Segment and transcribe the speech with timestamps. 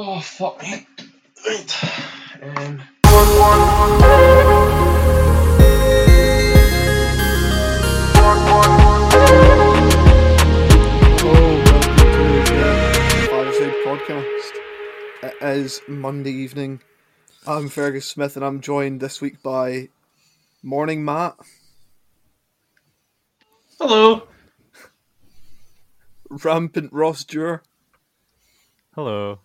[0.00, 0.86] Oh fuck me.
[1.44, 1.84] Right.
[2.40, 3.98] Um, welcome
[11.18, 14.52] to the Fireside Podcast.
[15.24, 16.80] It is Monday evening.
[17.44, 19.88] I'm Fergus Smith and I'm joined this week by
[20.62, 21.34] Morning Matt,
[23.80, 24.28] hello.
[26.30, 27.64] Rampant Ross Dewar,
[28.94, 29.40] Hello.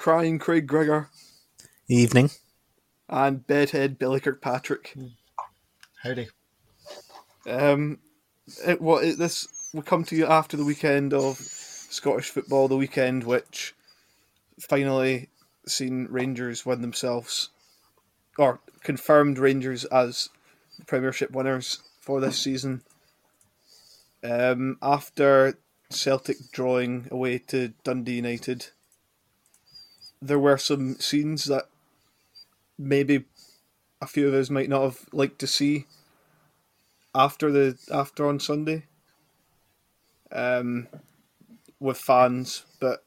[0.00, 1.10] Crying Craig Gregor,
[1.86, 2.30] Evening.
[3.10, 4.94] and Bedhead Billy Kirkpatrick.
[6.02, 6.28] Howdy.
[7.46, 7.98] Um,
[8.66, 12.78] it, what it, this will come to you after the weekend of Scottish football, the
[12.78, 13.74] weekend which
[14.58, 15.28] finally
[15.66, 17.50] seen Rangers win themselves,
[18.38, 20.30] or confirmed Rangers as
[20.86, 22.80] Premiership winners for this season.
[24.24, 25.58] Um, after
[25.90, 28.68] Celtic drawing away to Dundee United,
[30.22, 31.66] there were some scenes that
[32.78, 33.24] maybe
[34.00, 35.86] a few of us might not have liked to see
[37.14, 38.84] after the after on Sunday,
[40.32, 40.88] um,
[41.78, 43.04] with fans, but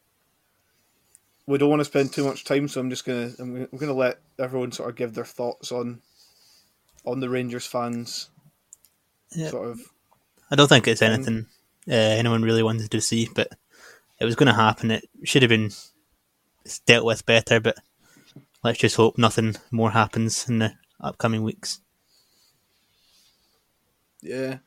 [1.46, 3.78] we don't want to spend too much time, so I'm just gonna I'm gonna, I'm
[3.78, 6.02] gonna let everyone sort of give their thoughts on
[7.06, 8.30] on the Rangers fans,
[9.36, 9.50] Yeah.
[9.50, 9.82] sort of.
[10.50, 11.46] I don't think it's Um, anything
[11.90, 13.50] uh, anyone really wanted to see, but
[14.20, 14.92] it was going to happen.
[14.92, 15.72] It should have been
[16.86, 17.78] dealt with better, but
[18.64, 21.80] let's just hope nothing more happens in the upcoming weeks.
[24.22, 24.60] Yeah,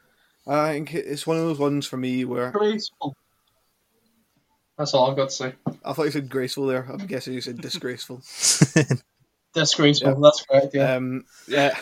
[0.47, 3.17] I think it's one of those ones for me where Graceful.
[4.77, 5.55] That's all I've got to say.
[5.85, 6.87] I thought you said graceful there.
[6.91, 8.21] I'm guessing you said disgraceful.
[9.55, 10.11] Disgraceful.
[10.11, 10.17] Yeah.
[10.23, 10.75] That's correct.
[10.75, 10.95] Yeah.
[10.95, 11.75] Um, yeah,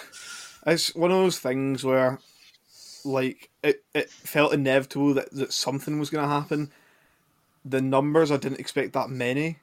[0.65, 2.20] it's one of those things where,
[3.05, 6.70] like, it, it felt inevitable that, that something was going to happen.
[7.65, 9.59] The numbers, I didn't expect that many,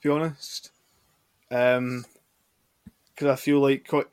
[0.00, 0.70] to be honest.
[1.50, 2.04] Um,
[3.14, 4.06] because I feel like quite,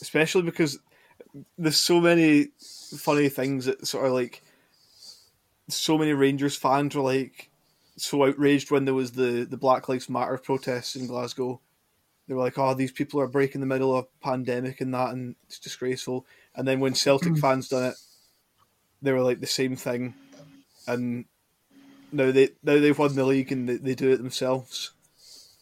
[0.00, 0.78] especially because
[1.56, 2.48] there's so many
[2.96, 4.42] funny things that sort of like,
[5.68, 7.50] so many Rangers fans were like
[7.96, 11.60] so outraged when there was the the Black Lives Matter protests in Glasgow
[12.26, 15.10] they were like, "Oh, these people are breaking the middle of a pandemic and that,
[15.10, 17.96] and it's disgraceful." And then when Celtic fans done it,
[19.02, 20.14] they were like the same thing,
[20.86, 21.26] and
[22.12, 24.92] now they now they've won the league and they, they do it themselves.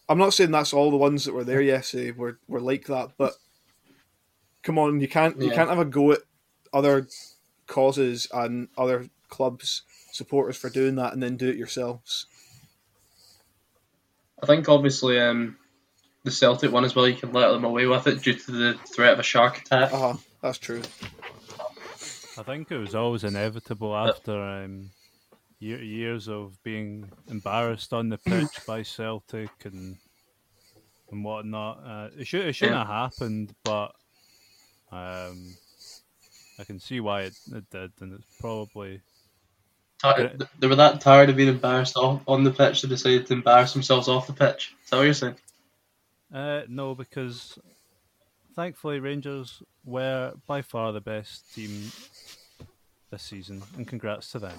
[0.09, 3.13] I'm not saying that's all the ones that were there yesterday were, were like that,
[3.17, 3.35] but
[4.63, 5.55] come on, you can't you Yeah.
[5.55, 6.21] can't have a go at
[6.73, 7.07] other
[7.67, 9.83] causes and other clubs
[10.13, 12.27] supporters for doing that and then do it yourselves.
[14.43, 15.57] I think obviously um,
[16.25, 17.09] the Celtic one as well.
[17.09, 19.93] You can let them away with it due to the threat of a shark attack.
[19.93, 20.15] Uh huh.
[20.43, 20.83] That's true.
[22.37, 24.89] I think it was always inevitable after um, year,
[25.63, 29.97] years of being embarrassed on the pitch by Celtic and
[31.11, 31.83] and whatnot.
[31.85, 32.85] Uh, it should it shouldn't Yeah.
[32.87, 33.93] have happened, but
[34.91, 35.55] um,
[36.59, 39.01] I can see why it, it did, and it's probably
[40.59, 43.73] They were that tired of being embarrassed off, on the pitch they decided to embarrass
[43.73, 44.75] themselves off the pitch.
[44.85, 45.37] Is that what you're saying?
[46.33, 47.59] Uh, no, because
[48.57, 51.93] thankfully Rangers were by far the best team
[53.11, 54.59] this season, and congrats to them.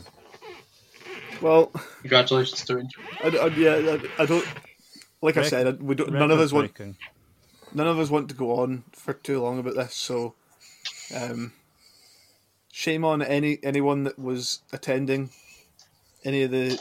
[1.41, 1.67] Well,
[2.01, 3.01] Congratulations to Rangers.
[3.23, 4.45] I, I, yeah, I, I don't.
[5.21, 6.97] Like I said, we don't, none of us want Record-breaking.
[7.73, 9.95] none of us want to go on for too long about this.
[9.95, 10.35] So,
[11.15, 11.53] um,
[12.71, 15.29] shame on any anyone that was attending
[16.25, 16.77] any of the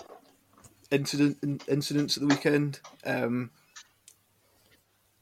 [0.90, 2.80] incident in- incidents at the weekend.
[3.04, 3.50] Um,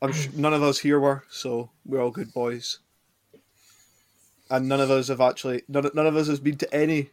[0.01, 2.79] I'm sh- none of us here were, so we're all good boys.
[4.49, 7.11] And none of us have actually none, none of us has been to any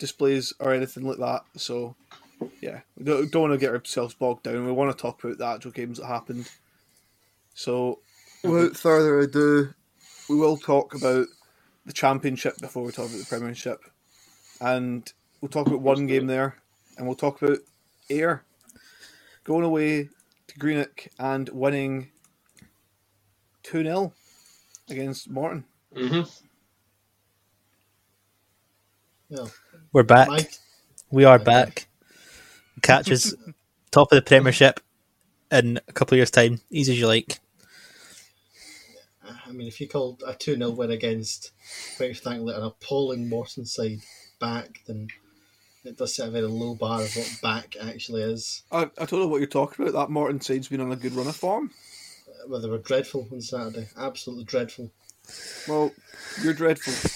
[0.00, 1.42] displays or anything like that.
[1.58, 1.96] So,
[2.60, 4.66] yeah, we don't, don't want to get ourselves bogged down.
[4.66, 6.50] We want to talk about the actual games that happened.
[7.54, 8.00] So,
[8.44, 9.74] without further ado,
[10.28, 11.28] we will talk about
[11.86, 13.80] the championship before we talk about the Premiership,
[14.60, 16.56] and we'll talk about one game there,
[16.96, 17.58] and we'll talk about
[18.10, 18.44] Ayr
[19.44, 20.10] going away
[20.48, 22.10] to Greenock and winning
[23.62, 24.14] two 0
[24.90, 25.64] against Morton.
[25.94, 26.22] hmm
[29.92, 30.28] We're back.
[30.28, 30.52] Mike,
[31.10, 31.88] We are back.
[32.80, 33.34] Catches
[33.90, 34.78] top of the Premiership
[35.50, 36.60] in a couple of years' time.
[36.70, 37.40] Easy as you like.
[39.24, 41.50] I mean, if you called a 2 0 win against
[41.96, 43.98] quite frankly an appalling Morton side
[44.38, 45.08] back, then
[45.84, 48.62] it does set a very low bar of what back actually is.
[48.70, 50.06] I, I don't know what you're talking about.
[50.06, 51.72] That Morton side's been on a good run of form.
[52.46, 53.88] Well, they were dreadful on Saturday.
[53.98, 54.92] Absolutely dreadful.
[55.66, 55.90] Well,
[56.44, 57.10] you're dreadful.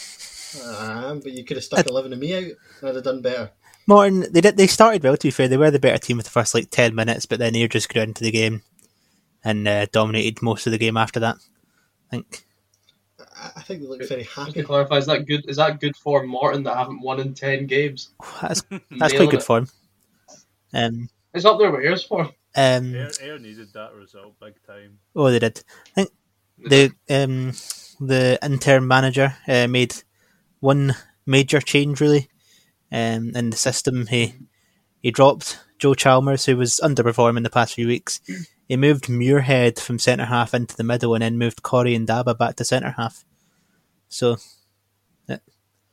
[0.62, 3.22] I am, but you could have stuck 11 of me out and I'd have done
[3.22, 3.50] better.
[3.86, 4.56] Morton, they did.
[4.56, 5.16] They started well.
[5.16, 7.38] To be fair, they were the better team with the first like ten minutes, but
[7.38, 8.62] then Ayr just grew into the game
[9.44, 11.36] and uh, dominated most of the game after that.
[12.06, 12.46] I think.
[13.36, 15.48] I, I think they look very Just to clarify, is that good?
[15.48, 18.10] Is that good for Morton that haven't won in ten games?
[18.40, 18.62] That's
[18.98, 19.42] that's quite good it.
[19.42, 19.68] form.
[20.72, 22.30] Um, It's up there with Ayers for.
[22.56, 24.98] um, Ayr, Ayr needed that result big time.
[25.14, 25.62] oh, they did.
[25.88, 26.10] I think
[26.58, 27.52] the um
[28.00, 29.94] the interim manager uh, made
[30.64, 30.94] one
[31.26, 32.28] major change really
[32.90, 34.06] um, in the system.
[34.06, 34.34] He
[35.00, 38.20] he dropped Joe Chalmers, who was underperforming the past few weeks.
[38.66, 42.36] He moved Muirhead from centre half into the middle, and then moved Corey and Daba
[42.36, 43.26] back to centre half.
[44.08, 44.38] So
[45.28, 45.42] it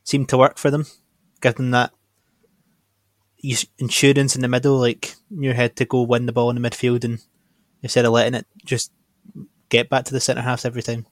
[0.06, 0.86] seemed to work for them,
[1.42, 1.92] give them that
[3.78, 7.20] insurance in the middle, like Muirhead to go win the ball in the midfield, and
[7.84, 8.94] instead of letting it just
[9.68, 11.06] get back to the centre halves every time.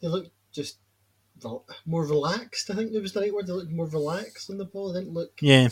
[0.00, 0.78] They look just
[1.86, 2.70] more relaxed.
[2.70, 3.46] I think it was the right word.
[3.46, 4.92] They looked more relaxed on the ball.
[4.92, 5.32] They didn't look.
[5.40, 5.68] Yeah,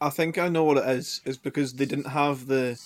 [0.00, 1.20] I think I know what it is.
[1.24, 2.80] Is because they didn't have the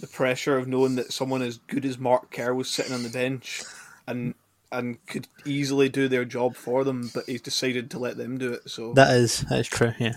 [0.00, 3.08] the pressure of knowing that someone as good as Mark Kerr was sitting on the
[3.08, 3.62] bench,
[4.06, 4.34] and
[4.70, 8.52] and could easily do their job for them, but he's decided to let them do
[8.52, 8.68] it.
[8.68, 9.92] So that is that is true.
[9.98, 10.16] Yeah,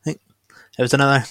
[0.00, 0.20] I think
[0.78, 1.24] it was another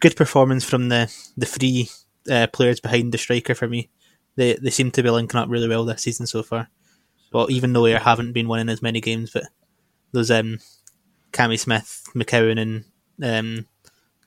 [0.00, 1.90] good performance from the the three
[2.30, 3.90] uh, players behind the striker for me.
[4.36, 6.70] They they seem to be linking up really well this season so far.
[7.34, 9.42] Well, even though Ayr haven't been winning as many games, but
[10.12, 10.60] those um,
[11.32, 12.84] Cammy Smith, McCowan, and
[13.22, 13.66] um,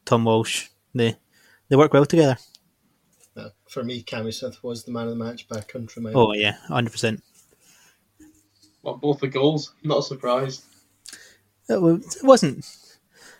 [0.03, 1.15] Tom Walsh, they
[1.69, 2.37] they work well together.
[3.37, 6.17] Uh, for me, Cammy Smith was the man of the match by a country mile.
[6.17, 7.23] Oh yeah, hundred percent.
[8.83, 9.73] Well, both the goals.
[9.83, 10.63] Not surprised.
[11.69, 12.65] It wa- it wasn't.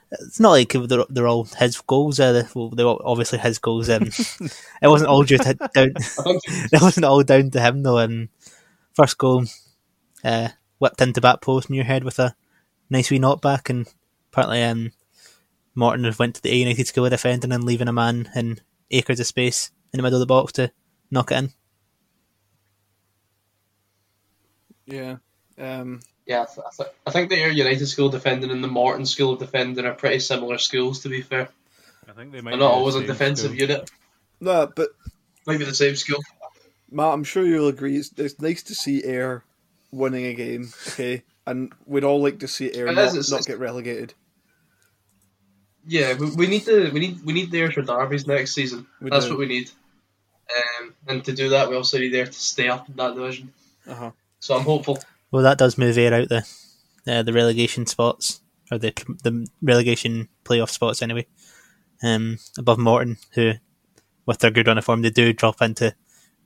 [0.09, 2.17] It's not like they're, they're all his goals.
[2.17, 3.89] Uh, they- well, they were obviously his goals.
[3.89, 4.03] Um,
[4.81, 5.91] it wasn't all just down.
[6.71, 7.99] It wasn't all down to him though.
[7.99, 8.29] Um,
[8.97, 9.45] first goal,
[10.23, 10.49] uh,
[10.79, 12.35] whipped into back post Muirhead with a
[12.89, 13.87] nice wee knockback, and
[14.31, 14.91] apparently um,
[15.75, 18.59] Morton went to the Ayr United school of defending and leaving a man in
[18.89, 20.71] acres of space in the middle of the box to
[21.11, 21.49] knock it in.
[24.87, 25.17] yeah,
[25.59, 28.63] um, yeah, I, th- I, th- I think the Ayr United school of defending and
[28.63, 31.01] the Morton school of defending are pretty similar schools.
[31.01, 31.49] To be fair,
[32.09, 33.59] I think they might they're be not the always a defensive school.
[33.61, 33.91] unit.
[34.39, 34.89] no, but
[35.45, 36.19] maybe the same school.
[36.89, 37.97] Matt, I'm sure you'll agree.
[37.97, 39.43] It's, it's nice to see Ayr
[39.91, 44.13] winning a game, okay, and we'd all like to see Ayr not, not get relegated.
[45.85, 48.87] Yeah, we, we need to we need we need the Ayr for derbies next season.
[49.01, 49.31] We That's do.
[49.31, 49.71] what we need.
[50.55, 53.53] Um, and to do that, we also need Ayr to stay up in that division.
[53.87, 54.11] Uh huh.
[54.39, 54.99] So I'm hopeful.
[55.31, 56.45] Well, that does move Ayr out the
[57.07, 58.41] uh, the relegation spots
[58.71, 58.91] or the
[59.23, 61.25] the relegation playoff spots anyway.
[62.03, 63.53] Um, above Morton, who
[64.25, 65.95] with their good run of form, they do drop into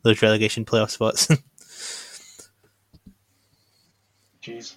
[0.04, 1.28] those relegation playoff spots.
[4.44, 4.76] Jeez.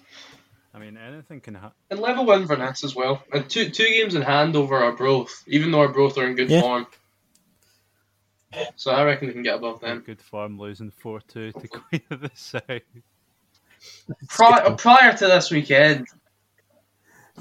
[0.73, 1.71] I mean, anything can happen.
[1.89, 3.23] And level win for Ness as well.
[3.33, 6.61] And two two games in hand over Arbroath, even though Arbroath are in good Yeah.
[6.61, 6.87] form.
[8.77, 10.01] So I reckon they can get above them.
[10.05, 12.61] Good form losing 4 2 to Queen of the South.
[14.29, 16.07] Prior, prior to this weekend,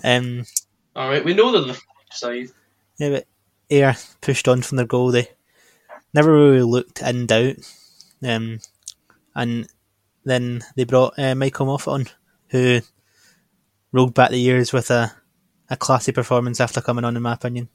[0.02, 0.44] um,
[0.96, 2.48] all right, we know they're the f- side.
[2.98, 3.26] yeah, but
[3.70, 5.12] Ayr pushed on from their goal.
[5.12, 5.28] They
[6.14, 7.56] never really looked in doubt.
[8.26, 8.60] Um,
[9.34, 9.68] and
[10.24, 12.06] then they brought uh, Michael Moffat on,
[12.48, 12.80] who
[13.92, 15.12] rolled back the years with a,
[15.68, 17.68] a classy performance after coming on, in my opinion.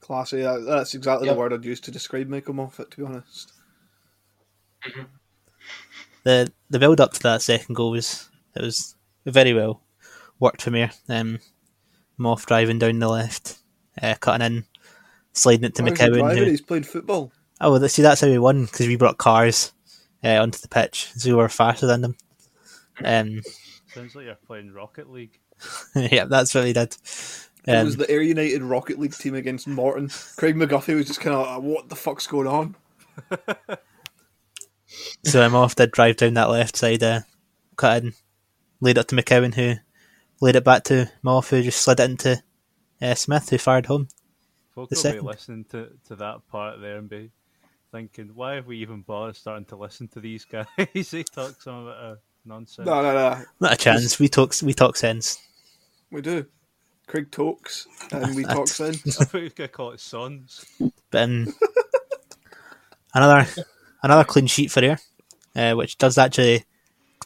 [0.00, 0.42] Classy.
[0.42, 1.34] That, that's exactly Yep.
[1.34, 2.90] the word I'd use to describe Michael Moffat.
[2.90, 3.52] To be honest.
[6.24, 9.80] the the build up to that second goal was it was very well
[10.38, 10.90] worked for me.
[11.08, 11.38] Um,
[12.20, 13.58] Moff driving down the left,
[14.00, 14.64] uh, cutting in,
[15.34, 17.32] sliding it to Why is he Who, He's playing football.
[17.60, 19.72] oh, well, see, that's how we won because we brought cars
[20.24, 22.16] uh, onto the pitch, so we were faster than them.
[23.04, 23.42] Um,
[23.92, 25.38] Sounds like you're playing Rocket League.
[25.94, 26.96] yeah, that's what we did.
[27.66, 30.08] it Um, was the Ayr United Rocket League team against Morton.
[30.36, 32.76] Craig McGuffey was just kind of, like, what the fuck's going on?
[35.24, 37.20] so I'm off to drive down that left side, uh,
[37.76, 38.12] cut in,
[38.80, 39.74] laid it to McCowan, who
[40.40, 42.42] laid it back to Moff, who just slid it into
[43.00, 44.08] uh, Smith, who fired home.
[44.74, 45.20] Folk The will second.
[45.20, 47.30] be listening to, to that part there and be
[47.92, 50.66] thinking, why have we even bothered starting to listen to these guys?
[50.76, 52.86] they talk some of it uh, nonsense.
[52.86, 53.44] No, no, no.
[53.60, 54.18] Not a chance.
[54.18, 54.54] We talk.
[54.62, 55.38] We talk sense.
[56.10, 56.46] We do.
[57.06, 59.20] Craig talks and we talk sense.
[59.20, 60.64] I thought we were going to call it Sons.
[61.10, 61.54] But um,
[63.14, 63.46] another
[64.02, 64.98] another clean sheet for Ayr,
[65.54, 66.64] uh, which does actually,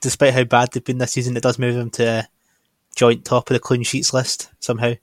[0.00, 2.28] despite how bad they've been this season, it does move them to a
[2.96, 4.94] joint top of the clean sheets list somehow.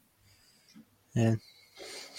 [1.14, 1.36] Yeah,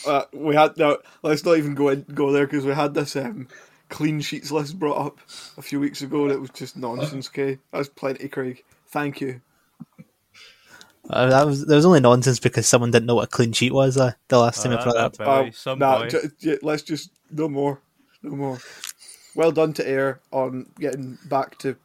[0.07, 0.99] Uh, we had no.
[1.23, 3.49] Let's not even go in, go there because we had this um,
[3.91, 5.21] clean sheets list brought up
[5.59, 7.29] a few weeks ago, and it was just nonsense.
[7.29, 8.65] Okay, that's plenty, Craig.
[8.89, 9.43] Thank you.
[11.11, 13.73] Uh, that was there was only nonsense because someone didn't know what a clean sheet
[13.75, 15.15] was uh, the last time Oh, I brought it up.
[15.15, 17.81] that boy, Oh, some nah, j- j- let's just no more,
[18.23, 18.59] no more.
[19.35, 21.77] Well done to Ayr on getting back to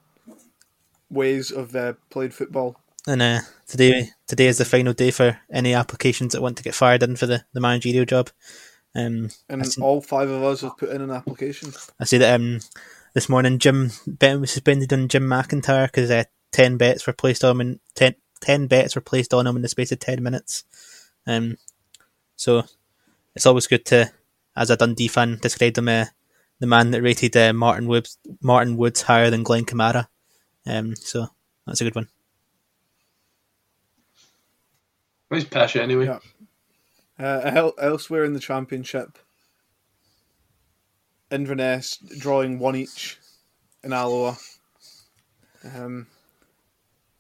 [1.12, 2.81] ways of uh, playing football.
[3.08, 6.76] And uh, today today is the final day for any applications that want to get
[6.76, 8.30] fired in for the, the managerial job.
[8.96, 11.74] Um, And seen- all five of us have put in an application.
[12.00, 12.60] I see that um,
[13.14, 17.44] this morning Jim betting was suspended on Jim McIntyre because uh, ten bets were placed
[17.44, 20.22] on him in 10, 10 bets were placed on him in the space of ten
[20.22, 20.64] minutes.
[21.26, 21.58] Um,
[22.36, 22.64] so
[23.36, 24.12] it's always good to,
[24.56, 26.06] as a Dundee fan, describe him uh,
[26.60, 30.08] the man that rated uh, Martin Woods Martin Woods higher than Glenn Kamara.
[30.68, 31.28] Um, so
[31.66, 32.08] that's a good one.
[35.32, 36.06] He's Pesha anyway.
[36.06, 36.20] Yeah.
[37.20, 39.18] Uh, elsewhere in the championship,
[41.30, 43.18] Inverness drawing one each
[43.84, 44.38] in Alloa.
[45.64, 46.08] Um,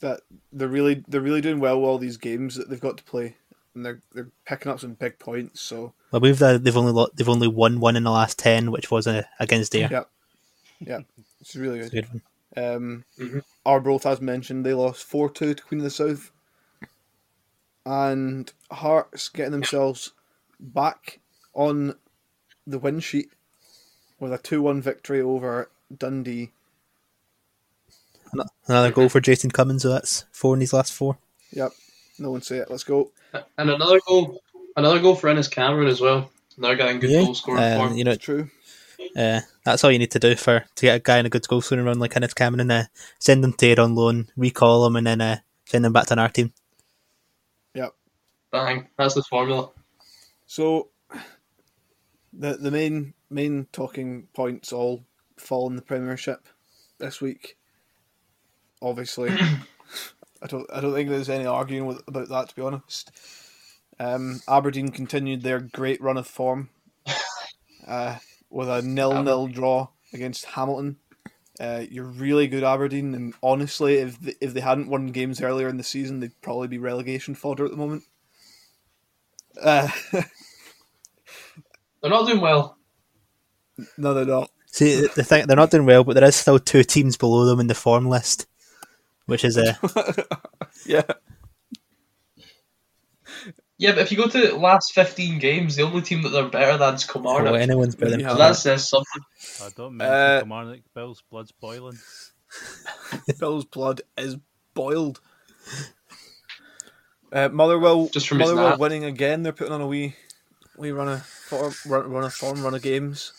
[0.02, 3.04] that they're really they're really doing well with all these games that they've got to
[3.04, 3.36] play,
[3.76, 5.62] and they're they're picking up some big points.
[5.62, 8.72] So Well, we've uh, they've only lo- they've only won one in the last ten,
[8.72, 9.90] which was uh, against Dare.
[9.92, 10.04] yeah,
[10.80, 11.00] yeah,
[11.40, 12.06] it's really It's good.
[12.06, 12.22] a good one.
[12.58, 13.44] Um, Mhm.
[13.66, 16.32] Arbroath, as mentioned, they lost 4 2 to Queen of the South.
[17.86, 20.12] And Hearts getting themselves
[20.60, 21.20] back
[21.54, 21.96] on
[22.68, 23.32] the win sheet
[24.20, 26.52] with a 2 1 victory over Dundee.
[28.68, 31.18] Another goal for Jason Cummings, so that's four in his last four.
[31.52, 31.72] Yep,
[32.20, 32.70] no one say it.
[32.72, 33.12] Let's go.
[33.58, 34.42] And another goal,
[34.78, 36.32] another goal for Ennis Cameron as well.
[36.58, 37.98] They're getting good Yeah, goal scoring um, form.
[37.98, 38.50] you know, It's true.
[39.18, 41.46] Uh, that's all you need to do for to get a guy in a good
[41.48, 42.72] goal scoring run like Kenneth Cameron.
[42.72, 42.86] Uh,
[43.20, 46.18] send him to Ayr on loan, recall him, and then uh, send him back to
[46.20, 46.54] our team.
[48.52, 49.70] Bang, that's the formula.
[50.46, 50.90] So,
[52.34, 55.06] the the main main talking points all
[55.38, 56.48] fall in the Premiership
[57.00, 57.58] this week.
[58.82, 59.30] Obviously,
[60.42, 62.50] I don't I don't think there's any arguing with, about that.
[62.50, 63.12] To be honest,
[64.00, 66.70] um, Aberdeen continued their great run of form
[67.88, 68.18] uh,
[68.50, 70.98] with a nil nil draw against Hamilton.
[71.60, 75.70] Uh, you're really good, Aberdeen, and honestly, if they, if they hadn't won games earlier
[75.70, 78.04] in the season, they'd probably be relegation fodder at the moment.
[79.60, 79.88] Uh,
[82.02, 82.78] They're not doing well.
[83.98, 84.50] no, they're not.
[84.68, 87.60] See, the thing they're not doing well, but there is still two teams below them
[87.60, 88.48] in the form list,
[89.26, 89.74] which is uh,
[90.86, 91.04] Yeah.
[93.78, 96.48] Yeah, but if you go to the last 15 games, the only team that they're
[96.48, 97.52] better than is Kilmarnock.
[97.54, 98.28] oh, anyone's better than Yeah.
[98.30, 98.56] So Kilmarnock.
[98.56, 99.22] that says something.
[99.64, 100.80] I don't mention Uh, Kilmarnock.
[100.94, 101.98] Bill's blood's boiling.
[103.40, 104.38] Bill's blood is
[104.76, 105.20] boiled.
[107.32, 109.44] Uh, Motherwell, Just from Motherwell winning again.
[109.44, 110.16] They're putting on a wee,
[110.78, 113.34] wee run of form, run, run of form, run of games.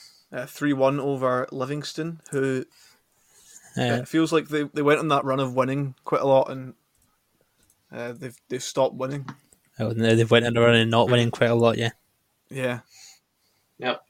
[0.46, 2.64] Three one over Livingston, who
[3.76, 6.50] Uh, it feels like they, they went on that run of winning quite a lot,
[6.50, 6.74] and
[7.90, 9.26] uh, they've they've stopped winning.
[9.78, 11.76] oh, no, they've went on a run and not winning quite a lot.
[11.78, 11.90] Yeah,
[12.50, 12.80] Yeah,
[13.78, 14.02] Yep.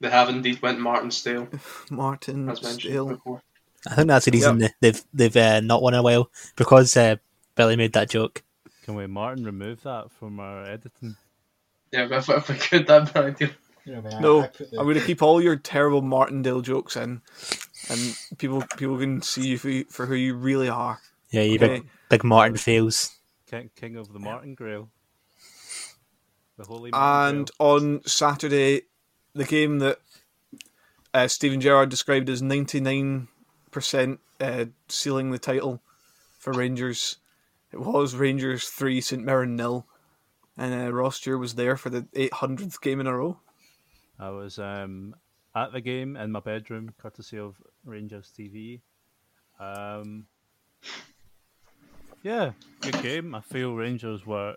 [0.00, 1.48] They have indeed went Martin Stale,
[1.90, 3.06] Martin as mentioned Stale.
[3.06, 3.42] before.
[3.86, 6.96] I think that's the reason they, they've they've uh, not won in a while because
[6.96, 7.16] uh,
[7.54, 8.42] Billy made that joke.
[8.82, 11.16] Can we, Martin, remove that from our editing?
[11.92, 13.50] Yeah, but if, if we could, that'd be ideal.
[13.84, 16.02] You know, I mean, I- No, I, I am going to keep all your terrible
[16.02, 17.20] Martindale jokes in,
[17.90, 21.00] and people people can see you for, you- for who you really are.
[21.30, 21.66] Yeah, you Okay.
[21.80, 23.16] big big Martin fails.
[23.50, 24.88] King, King of the Martin Grail.
[26.58, 28.82] The Holy Martin And on Saturday,
[29.34, 29.98] the game that
[31.14, 33.26] uh, Steven Gerrard described as 99%
[34.40, 35.82] uh, sealing the title
[36.38, 37.16] for Rangers,
[37.72, 39.86] it was Rangers 3, St Mirren nil.
[40.56, 43.38] And uh, Ross Stewart was there for the 800th game in a row.
[44.18, 45.16] I was um,
[45.56, 48.80] at the game in my bedroom, courtesy of Rangers TV.
[49.58, 50.26] Um,
[52.22, 52.52] yeah,
[52.82, 53.34] good game.
[53.34, 54.56] I feel Rangers were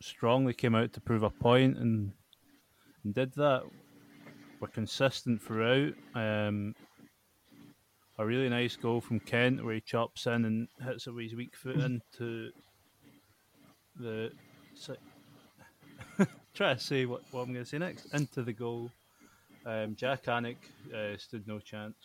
[0.00, 2.12] strongly came out to prove a point and,
[3.04, 3.62] and did that.
[4.60, 5.92] Were consistent throughout.
[6.14, 6.74] Um,
[8.18, 11.34] a really nice goal from Kent where he chops in and hits it with his
[11.34, 12.50] weak foot into
[13.98, 14.30] the.
[16.54, 18.06] Try to say what, what I'm going to say next.
[18.14, 18.90] Into the goal.
[19.66, 20.56] Um, Jak Alnwick
[20.94, 21.96] uh, stood no chance.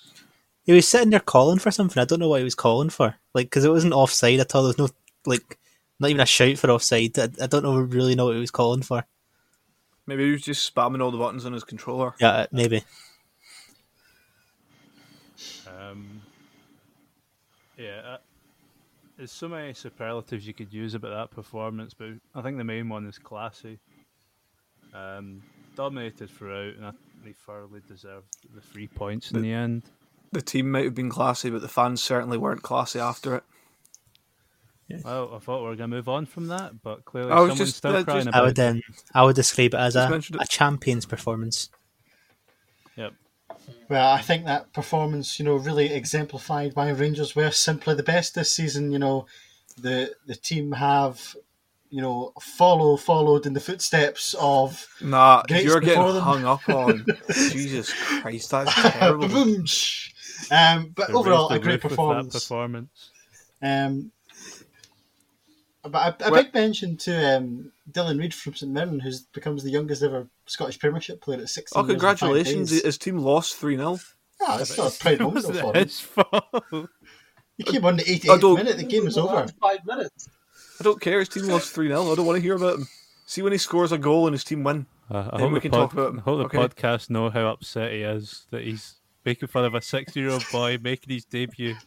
[0.64, 2.02] He was sitting there calling for something.
[2.02, 3.16] I don't know what he was calling for.
[3.34, 4.64] Like, because it wasn't offside at all.
[4.64, 4.90] There was no
[5.26, 5.58] like,
[6.00, 7.18] not even a shout for offside.
[7.18, 9.06] I, I don't know really know what he was calling for.
[10.08, 12.14] Maybe he was just spamming all the buttons on his controller.
[12.20, 12.84] Yeah, uh, maybe.
[15.90, 16.22] Um,
[17.78, 18.18] yeah, uh,
[19.18, 22.90] there's so many superlatives you could use about that performance, but I think the main
[22.90, 23.80] one is classy.
[24.94, 25.42] Um,
[25.76, 29.84] dominated throughout, and I think they thoroughly deserved the three points in the end.
[30.34, 33.44] The team might have been classy, but the fans certainly weren't classy after it.
[35.06, 37.52] Well, I thought we were going to move on from that, but clearly I was
[37.52, 38.70] someone's just- still uh, crying just- I about would it.
[38.70, 38.82] um,
[39.14, 41.70] I would describe it as a, a champion's performance.
[42.98, 43.14] Yep.
[43.90, 48.36] Well, I think that performance, you know, really exemplified why Rangers were simply the best
[48.36, 48.92] this season.
[48.92, 49.26] You know,
[49.78, 51.36] the the team have,
[51.90, 56.22] you know, follow followed in the footsteps of Nah, Gates you're getting them.
[56.24, 57.06] hung up on.
[57.30, 59.26] Jesus Christ, that's terrible.
[60.52, 62.34] Um, but They overall, a great roof that performance.
[62.34, 63.10] performance.
[63.62, 64.12] Um,
[65.84, 69.64] but a, a Well- big mention to um, Dylan Reid from St Mirren, who becomes
[69.64, 72.70] the youngest ever Scottish Premiership player at 16 Oh, years and five congratulations!
[72.72, 72.84] days.
[72.84, 74.00] His team lost 3 0.
[74.44, 75.84] Oh, it's not a proud moment Was though it for him.
[75.84, 76.90] his fault?
[77.58, 79.48] He came on the 88th don't- minute, the game was over.
[79.62, 80.30] Five minutes.
[80.80, 81.20] I don't care.
[81.20, 82.12] His team lost 3 0.
[82.12, 82.88] I don't want to hear about him.
[83.28, 84.88] See when he scores a goal and his team win.
[85.10, 86.20] Uh, I Then hope we can pod- talk about him.
[86.20, 86.58] I hope the Okay.
[86.58, 88.96] podcast know how upset he is that he's
[89.26, 91.76] making fun of a 60 year old boy making his debut.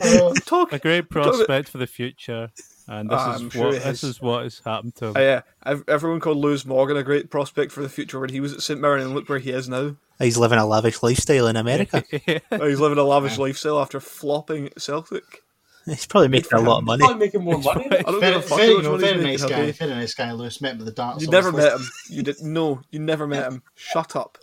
[0.00, 0.72] Uh, Talk.
[0.72, 2.50] A great talk about- prospect for the future,
[2.88, 4.10] and this Ah, I'm is sure what it this is.
[4.10, 5.16] is what has happened to him.
[5.16, 5.40] Uh, yeah,
[5.88, 8.80] everyone called Lewis Morgan a great prospect for the future when he was at St
[8.80, 9.96] Mirren, and look where he is now.
[10.18, 12.04] He's living a lavish lifestyle in America.
[12.52, 15.42] Oh, he's living a lavish lifestyle after flopping at Celtic.
[15.86, 17.00] He's probably making a lot of money.
[17.00, 17.86] Probably making more money.
[17.90, 19.56] I don't very, give a fuck very, how you much know, very nice how guy,
[19.56, 19.72] dare you.
[19.74, 20.32] very nice guy.
[20.32, 21.22] Lewis met him with the darts.
[21.22, 21.80] You never met him.
[22.08, 22.80] You did no.
[22.90, 23.62] You never met him.
[23.74, 24.38] Shut up,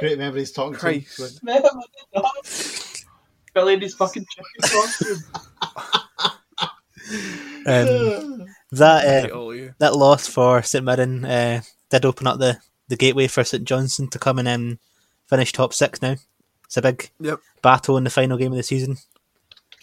[0.00, 1.16] Great memories talking Christ.
[1.16, 1.32] to him.
[1.42, 1.62] Man,
[3.54, 5.18] Billy and his fucking chicken costume.
[7.66, 9.74] Um, that uh, all of you.
[9.78, 14.08] that loss for St Mirren uh, did open up the, the gateway for St Johnstone
[14.10, 14.78] to come and um,
[15.26, 16.16] finish top six now.
[16.66, 17.40] It's a big Yep.
[17.62, 18.96] battle in the final game of the season.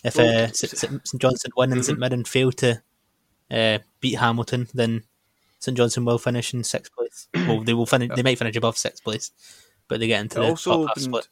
[0.04, 2.82] If uh, St, St, Johnstone win and St Mirren fail to
[3.52, 5.04] uh, beat Hamilton, then
[5.60, 7.28] St Johnstone will finish in sixth place.
[7.48, 8.10] Well, they will finish.
[8.16, 9.32] They might finish above sixth place,
[9.88, 11.02] but they get into It the also opened.
[11.04, 11.28] split.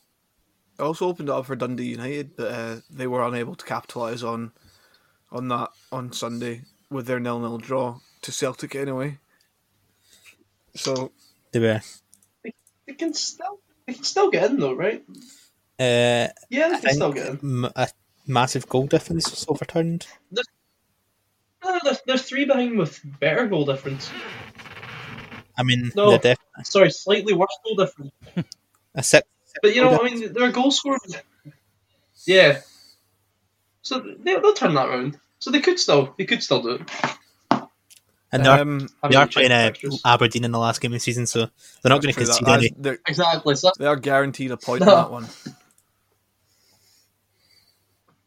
[0.77, 4.51] It also opened up for Dundee United, but uh, they were unable to capitalise on
[5.31, 9.17] on that on Sunday with their nil nil draw to Celtic anyway.
[10.75, 11.12] So
[11.51, 11.81] They were.
[12.43, 15.03] They can still, they can still get in though, right?
[15.79, 17.65] Uh, Yeah, they I can still think get in.
[17.65, 17.87] m- a
[18.27, 20.07] massive goal difference was overturned.
[21.63, 24.09] No, there's, there's three behind with better goal difference.
[25.57, 26.11] I mean, No.
[26.11, 28.11] they're def- Sorry, slightly worse goal difference.
[28.96, 29.27] a six.
[29.61, 31.01] But you know, I mean, they're goal scorers.
[32.25, 32.61] Yeah.
[33.81, 35.18] So they, they'll turn that around.
[35.39, 37.61] So they could still, they could still do it.
[38.31, 39.72] And they're, um, they are playing uh.
[40.05, 41.39] Aberdeen in the last game of the season, so
[41.81, 42.74] they're not going to true, that- concede any.
[42.77, 43.55] they're- Exactly.
[43.55, 44.96] So They are guaranteed a point No.
[44.96, 45.27] on that one.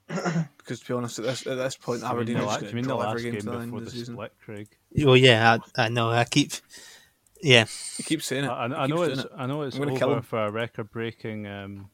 [0.58, 2.52] Because to be honest, at this, at this point, I mean, Aberdeen the are la-
[2.60, 3.84] just going mean to the draw last every game game to the end before of
[3.84, 4.14] the the season.
[4.14, 4.68] split, Craig?
[5.04, 6.10] Oh yeah, I, I know.
[6.10, 6.52] I keep.
[7.42, 7.64] Yeah,
[7.98, 8.48] You keep saying it.
[8.48, 9.30] I, I, I keep know it's it.
[9.36, 11.90] I know it's I'm gonna kill over for a record-breaking um,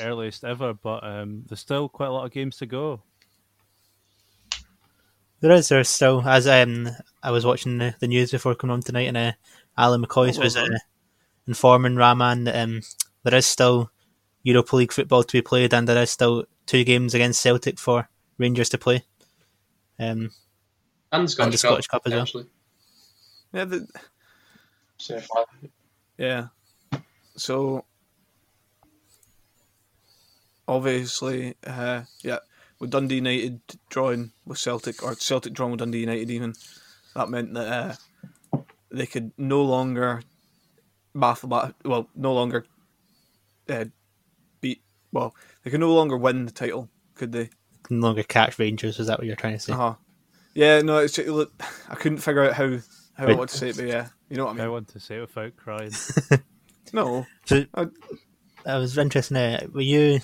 [0.00, 3.02] earliest ever, but um, there's still quite a lot of games to go.
[5.40, 5.68] there is.
[5.68, 6.88] There's still as um
[7.22, 9.32] I was watching the, the news before coming on tonight, and uh,
[9.76, 10.66] Alan McCoy Oh, was uh,
[11.46, 12.82] informing Raman that um
[13.24, 13.90] there is still
[14.42, 18.08] Europa League football to be played, and there is still two games against Celtic for
[18.38, 19.04] Rangers to play.
[19.98, 20.30] Um,
[21.10, 22.22] and the Scottish, Scottish Cup as well.
[22.22, 22.46] actually.
[23.52, 23.88] Yeah, the,
[26.18, 26.48] yeah.
[27.36, 27.84] So
[30.68, 32.38] obviously, uh, yeah,
[32.78, 36.54] with Dundee United drawing with Celtic, or Celtic drawing with Dundee United, even
[37.16, 37.98] that meant that
[38.52, 38.58] uh,
[38.90, 40.22] they could no longer
[41.16, 42.64] mathemat- well, no longer
[43.68, 43.86] uh,
[44.60, 44.82] beat.
[45.10, 47.50] Well, they could no longer win the title, could they?
[47.90, 49.00] no longer catch Rangers.
[49.00, 49.72] Is that what you're trying to say?
[49.72, 49.94] Uh huh.
[50.54, 51.52] Yeah, no, it's look,
[51.88, 52.68] I couldn't figure out how
[53.14, 53.38] how I Right.
[53.38, 54.60] want to say it, but yeah, you know what I mean.
[54.60, 54.72] I mean.
[54.72, 55.92] want to say it without crying.
[56.92, 57.88] No, So I-
[58.64, 59.36] I was interested.
[59.36, 60.20] Uh, were you?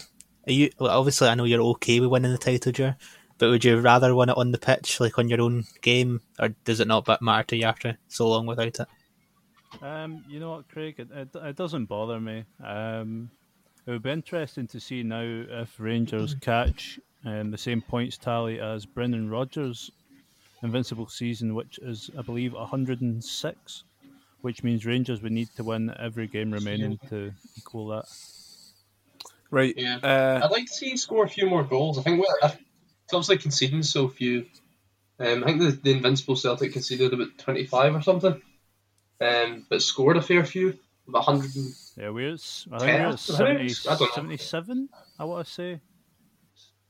[0.47, 0.71] Are you?
[0.81, 2.95] Obviously, I know you're okay with winning the title, Joe.
[3.39, 6.51] But would you rather win it on the pitch, like on your own game, or
[6.65, 8.87] does it not matter to you after so long without it?
[9.83, 10.95] Um, you know what, Craig?
[10.99, 12.45] It, it, it doesn't bother me.
[12.65, 13.31] Um,
[13.87, 18.61] it would be interesting to see now if Rangers catch um, the same points tally
[18.61, 19.91] as Brendan Rodgers'
[20.63, 23.85] invincible season, which is, I believe, 106,
[24.43, 28.05] which means Rangers would need to win every game remaining to equal that.
[29.51, 29.75] Right.
[29.77, 29.99] Yeah.
[30.03, 31.99] Uh, I'd like to see him score a few more goals.
[31.99, 34.47] I think we're, it's obviously conceding so few.
[35.19, 38.43] Um, I think the, the Invincible Celtic conceded about 25 or something,
[39.21, 40.79] um, but scored a fair few.
[41.07, 43.75] About 100 and, Yeah, we're at, s- I think Ten, we're I 70.
[43.89, 44.07] I don't know.
[44.15, 45.81] 77, I want to say.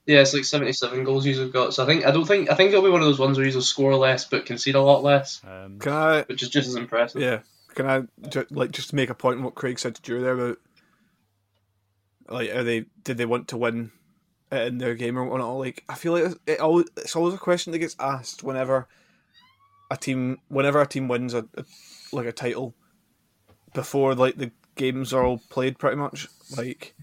[0.07, 1.75] yeah, it's like 77 goals you've got.
[1.75, 3.47] So I think I don't think I think it'll be one of those ones where
[3.47, 6.23] you'll score less but concede a lot less, Um, can I?
[6.23, 7.21] which is just as impressive.
[7.23, 7.41] Yeah.
[7.75, 10.39] Can I ju- like just make a point on what Craig said to Drew there
[10.39, 10.59] about
[12.29, 13.93] like are they did they want to win
[14.51, 15.59] in their game or whatnot.
[15.59, 18.89] Like I feel like it always it's always a question that gets asked whenever
[19.91, 21.65] a team whenever a team wins a, a
[22.13, 22.75] like a title
[23.75, 26.29] before like the games are all played pretty much.
[26.57, 26.95] Like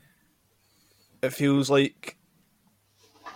[1.21, 2.17] it feels like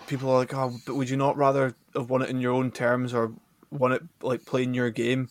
[0.07, 2.71] people are like, oh, but would you not rather have won it in your own
[2.71, 3.33] terms or
[3.71, 5.29] won it like playing your game?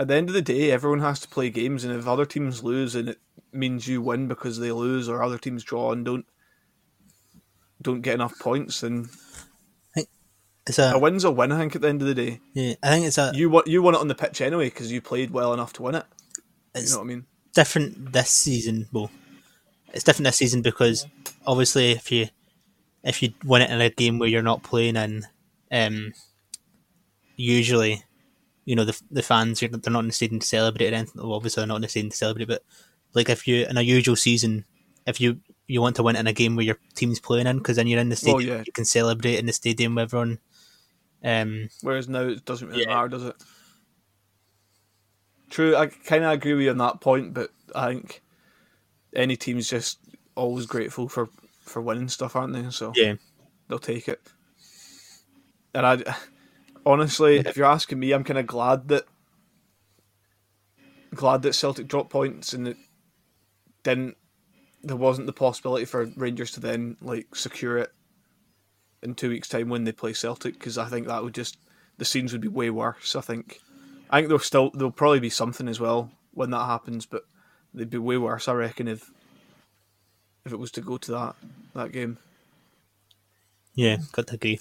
[0.00, 2.64] At the end of the day, everyone has to play games, and if other teams
[2.64, 3.18] lose and it
[3.52, 6.24] means you win because they lose, or other teams draw and don't
[7.82, 9.10] don't get enough points, then
[10.66, 11.52] It's a, a win's a win.
[11.52, 13.64] I think at the end of the day, yeah, I think it's a you won
[13.66, 16.06] you won it on the pitch anyway because you played well enough to win it.
[16.74, 17.26] You know what I mean?
[17.52, 18.88] different this season.
[18.92, 19.10] Well,
[19.92, 21.06] it's different this season because
[21.46, 22.28] obviously if you
[23.02, 25.24] if you win it in a game where you're not playing in,
[25.72, 26.12] um,
[27.36, 28.04] usually,
[28.64, 31.22] you know the the fans you're, they're not in the stadium to celebrate or anything.
[31.22, 32.62] Well, obviously they're not in the stadium to celebrate, but
[33.14, 34.64] like if you in a usual season,
[35.06, 37.76] if you you want to win in a game where your team's playing in, because
[37.76, 38.62] then you're in the stadium, yeah.
[38.66, 40.38] you can celebrate in the stadium with everyone.
[41.22, 42.88] Um, Whereas now it doesn't really Yeah.
[42.94, 43.36] matter, does it?
[45.50, 48.22] True, I kind of agree with you on that point, but I think
[49.14, 49.98] any team's just
[50.34, 51.28] always grateful for
[51.60, 52.68] for winning stuff, aren't they?
[52.70, 53.14] So yeah,
[53.68, 54.20] they'll take it.
[55.74, 56.16] And I,
[56.84, 59.04] honestly, if you're asking me, I'm kind of glad that
[61.14, 62.76] glad that Celtic dropped points and it
[63.82, 64.16] didn't.
[64.82, 67.92] There wasn't the possibility for Rangers to then like secure it
[69.02, 71.58] in two weeks' time when they play Celtic because I think that would just
[71.98, 73.14] the scenes would be way worse.
[73.14, 73.60] I think.
[74.10, 77.24] I think there'll still there'll probably be something as well when that happens, but
[77.74, 78.48] they'd be way worse.
[78.48, 79.10] I reckon if
[80.44, 81.36] if it was to go to that
[81.74, 82.18] that game.
[83.74, 84.60] yeah, got to agree.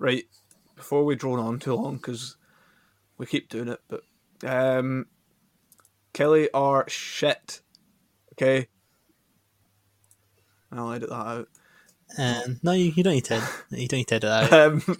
[0.00, 0.24] Right,
[0.76, 2.36] before we drone on too long, because
[3.18, 4.02] we keep doing it, but
[4.42, 5.06] um,
[6.14, 7.60] Killie are shit.
[8.32, 8.68] Okay,
[10.72, 11.48] I'll edit that out.
[12.16, 13.46] Um, no, you, you don't need to.
[13.70, 14.52] You don't need to edit that.
[14.52, 14.72] out.
[14.72, 14.96] Um,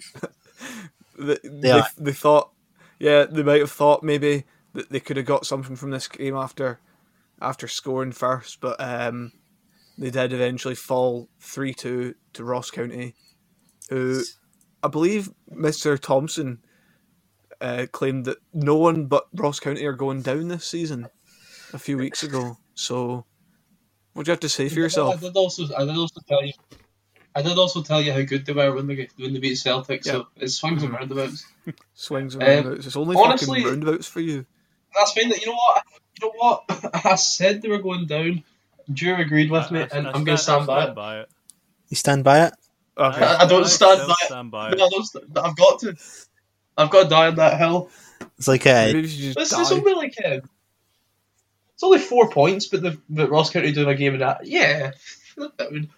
[1.17, 1.87] they, they, are.
[1.97, 2.51] they thought,
[2.99, 6.35] yeah, they might have thought maybe that they could have got something from this game
[6.35, 6.79] after
[7.41, 9.31] after scoring first, but um,
[9.97, 13.15] they did eventually fall three two to Ross County,
[13.89, 14.21] who
[14.83, 16.59] I believe Mister Thompson
[17.59, 21.07] uh, claimed that no one but Ross County are going down this season
[21.73, 22.57] a few weeks ago.
[22.73, 23.25] So,
[24.13, 25.21] what do you have to say for I yourself?
[25.21, 26.53] did also, I did also tell you,
[27.35, 30.03] I did also tell you how good they were when they when they beat Celtic.
[30.03, 31.45] So it's swings and roundabouts.
[31.93, 32.87] Swings and Um, roundabouts.
[32.87, 34.45] It's only honestly- fucking roundabouts for you.
[34.95, 35.29] That's fine.
[35.29, 35.83] You know what?
[36.19, 37.05] You know what?
[37.05, 38.43] I said they were going down.
[38.91, 40.95] Drew agreed with me, I- and I I'm going to stand by it.
[40.95, 41.29] by it.
[41.89, 42.53] You stand by it.
[42.97, 43.23] Okay.
[43.23, 44.85] I don't stand by stand by No.
[44.85, 45.95] I don't st- I've got to.
[46.77, 47.89] I've got to die on that hill.
[48.37, 50.39] It's like uh, Maybe you It's, it's only like uh,
[51.73, 54.45] it's only four points, but the but Ross County doing a game of that.
[54.45, 54.91] Yeah,
[55.37, 55.89] that would-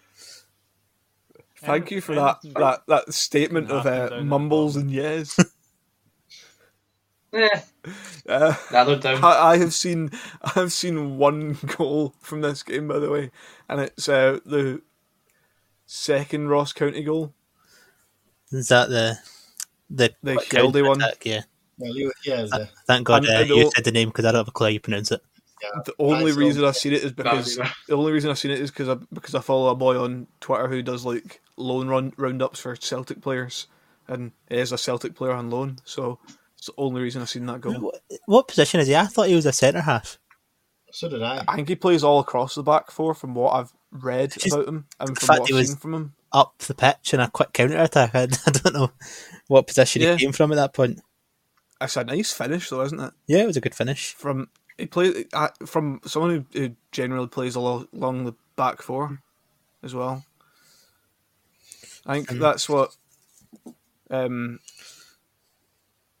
[1.56, 5.38] Thank you for that that, that statement of uh, down at the mumbles and yes.
[7.32, 7.48] eh,
[8.28, 9.24] uh, nah, they're down.
[9.24, 10.10] I, I have seen
[10.42, 13.30] I have seen one goal from this game by the way,
[13.68, 14.82] and it's uh, the
[15.86, 17.34] second Ross County goal,
[18.50, 19.18] is that the
[19.90, 21.00] the the quick Hildy one.
[21.00, 21.24] attack?
[21.24, 21.42] Yeah.
[21.78, 24.40] Well, you, yeah, the, Thank God uh, I you said the name because I don't
[24.40, 25.20] have a clue how you pronounce it.
[25.60, 25.70] yeah.
[25.84, 27.56] The only reason I've seen it is because
[27.88, 30.28] the only reason I've seen it is because I because I follow a boy on
[30.40, 33.66] Twitter who does like loan run roundups for Celtic players,
[34.06, 36.18] and he is a Celtic player on loan, so
[36.56, 37.74] it's the only reason I've seen that goal.
[37.74, 38.94] What, what position is he?
[38.94, 40.18] I thought he was a centre half.
[40.92, 41.42] So did I.
[41.48, 44.68] I think he plays all across the back four from what I've read Just about
[44.68, 46.14] him and from what I've seen from him.
[46.32, 48.14] Up the pitch in a quick counter attack.
[48.14, 48.90] I, I don't know
[49.46, 50.16] what position Yeah.
[50.16, 51.00] he came from at that point.
[51.80, 53.12] It's a nice finish though, isn't it?
[53.26, 54.12] Yeah, it was a good finish.
[54.14, 59.20] From he plays uh, from someone who, who generally plays along, along the back four
[59.82, 60.24] as well.
[62.06, 62.94] I think Um, that's what
[64.10, 64.58] um,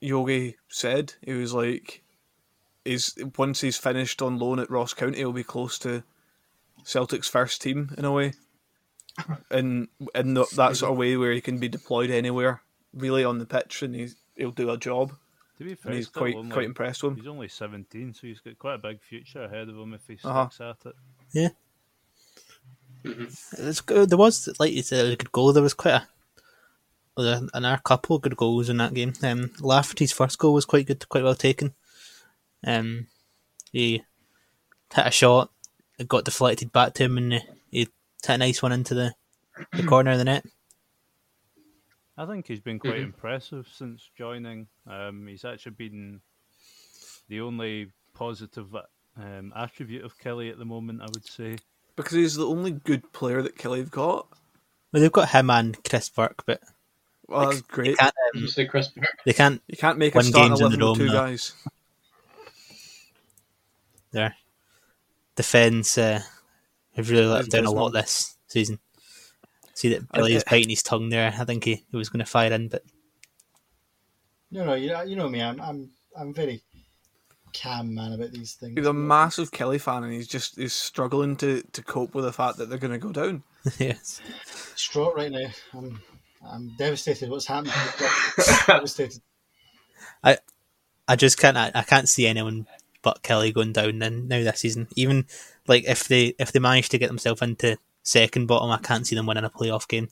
[0.00, 1.14] Yogi said.
[1.22, 2.02] He was like,
[2.84, 6.02] "He's once he's finished on loan at Ross County, he'll be close to
[6.84, 8.32] Celtic's first team in a way,
[9.50, 13.38] in in the, that sort of way where he can be deployed anywhere, really on
[13.38, 15.12] the pitch, and he's, he'll do a job.
[15.58, 17.18] To be fair, And he's still quite only- quite impressed with him.
[17.18, 20.14] He's only 17, so he's got quite a big future ahead of him if he
[20.16, 20.48] sticks Uh-huh.
[20.70, 20.94] at it.
[21.32, 21.48] Yeah.
[23.04, 24.08] It's good.
[24.10, 25.52] There was, like you said, a good goal.
[25.52, 26.08] There was quite a,
[27.22, 29.12] there were another couple of good goals in that game.
[29.22, 31.74] Um, Lafferty's first goal was quite good, quite well taken.
[32.66, 33.06] Um,
[33.72, 34.02] he
[34.94, 35.50] hit a shot,
[35.98, 37.32] it got deflected back to him, and
[37.70, 37.88] he hit
[38.28, 39.12] a nice one into the,
[39.72, 40.44] the corner of the net.
[42.16, 43.04] I think he's been quite Mhm.
[43.04, 44.68] impressive since joining.
[44.86, 46.20] Um, he's actually been
[47.28, 48.74] the only positive
[49.16, 51.56] um, attribute of Killie at the moment, I would say.
[51.96, 54.28] because he's the only good player that Killie have got.
[54.92, 56.60] Well, they've got him and Chris Burke, but
[57.26, 57.98] Well, that's they great.
[57.98, 58.14] can't.
[58.34, 59.06] You Um, say Chris Burke.
[59.24, 59.60] they can't.
[59.66, 61.20] You can't make a win start games in the eleven with dome, two no.
[61.20, 61.52] guys.
[64.12, 64.36] Their
[65.36, 66.20] defence uh,
[66.94, 67.84] have really let him down a dismal.
[67.84, 68.78] lot this season.
[69.74, 71.34] See that Billy Billy's I- biting his tongue there.
[71.38, 72.82] I think he, he was going to fire in, but
[74.50, 75.42] No, no, you know, you know me.
[75.42, 76.62] I'm, I'm, I'm very
[77.60, 78.74] calm man about these things.
[78.76, 82.32] He's a massive Killie fan, and he's just he's struggling to, to cope with the
[82.32, 83.42] fact that they're going to go down.
[83.78, 84.20] yes.
[84.74, 85.46] distraught right now.
[85.72, 86.00] I'm,
[86.46, 87.30] I'm devastated.
[87.30, 87.72] What's happening?
[88.66, 89.22] devastated.
[91.06, 91.56] I just can't.
[91.56, 92.66] I, I can't see anyone
[93.04, 94.88] but Killie going down in now this season.
[94.96, 95.26] Even
[95.68, 99.14] like if they if they manage to get themselves into second bottom, I can't see
[99.14, 100.08] them winning a playoff game.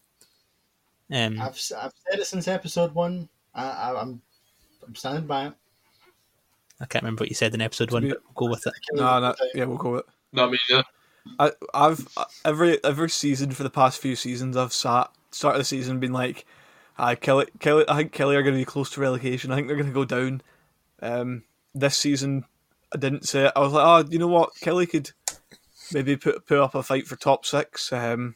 [1.10, 3.28] Um, I've, s- I've said it since episode one.
[3.54, 4.22] I, I, I'm,
[4.86, 5.52] I'm standing by it.
[6.80, 8.72] I can't remember what you said in episode one, but we'll go with it.
[8.92, 10.00] No, no, yeah, we'll go with.
[10.00, 10.06] it.
[10.32, 10.82] Not me, yeah.
[11.38, 12.08] I, I've
[12.44, 16.12] every every season for the past few seasons, I've sat start of the season been
[16.12, 16.44] like,
[16.98, 19.52] "I Killie, Killie, I think Killie are going to be close to relegation.
[19.52, 20.40] I think they're going to go down."
[21.00, 21.42] Um,
[21.74, 22.44] this season,
[22.94, 23.52] I didn't say it.
[23.56, 24.50] I was like, "Oh, you know what?
[24.62, 25.10] Killie could
[25.92, 27.92] maybe put put up a fight for top six.
[27.92, 28.34] Um,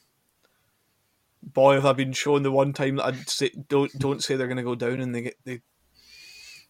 [1.43, 4.47] boy, have I been shown the one time that I'd say don't don't say they're
[4.47, 5.61] going to go down and they get they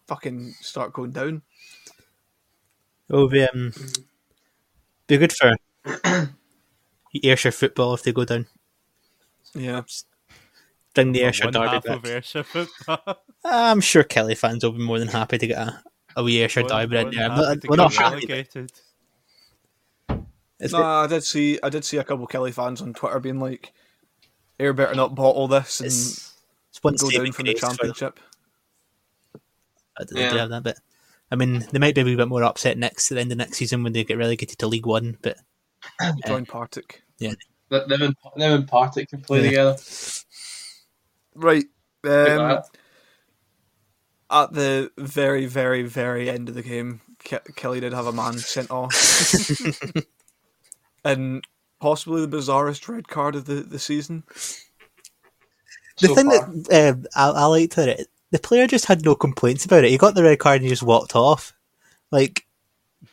[0.07, 1.41] fucking start going down.
[3.09, 3.73] It'll be um,
[5.07, 5.55] be good for
[7.23, 8.47] Ayrshire football if they go down.
[9.55, 9.81] Yeah,
[10.93, 11.97] Bring the Ayrshire One derby half back.
[11.97, 13.23] of Ayrshire football.
[13.45, 15.81] I'm sure Killie fans will be more than happy to get a,
[16.17, 17.29] a wee Ayrshire More- derby more in than there.
[17.29, 18.15] happy We're not, to we're get not happy.
[18.27, 18.71] relegated.
[20.71, 23.73] No, I did see I did see a couple Killie fans on Twitter being like,
[24.59, 26.33] "Ayr better not bottle this and it's,
[26.69, 27.75] it's one go down from the grace for them.
[27.77, 28.19] championship."
[29.99, 30.31] I do, they Yeah.
[30.31, 30.79] do have that bit.
[31.31, 33.37] I mean, they might be a wee bit more upset next at the end of
[33.37, 35.37] next season when they get relegated to League One, but
[36.25, 37.03] Join Partick.
[37.19, 37.33] Yeah,
[37.69, 39.49] Them and, them and Partick can play Yeah.
[39.49, 39.75] together.
[41.35, 41.65] Right.
[42.03, 42.61] Um,
[44.31, 48.43] at the very, very, very end of the game, Ke- Killie did have a man
[48.43, 49.07] sent off,
[51.05, 51.43] and
[51.79, 54.23] possibly the bizarrest red card of the, the season.
[56.01, 56.53] the So thing far.
[56.69, 59.91] that um, I, I liked about it, the player just had no complaints about it.
[59.91, 61.53] He got the red card and he just walked off,
[62.11, 62.45] like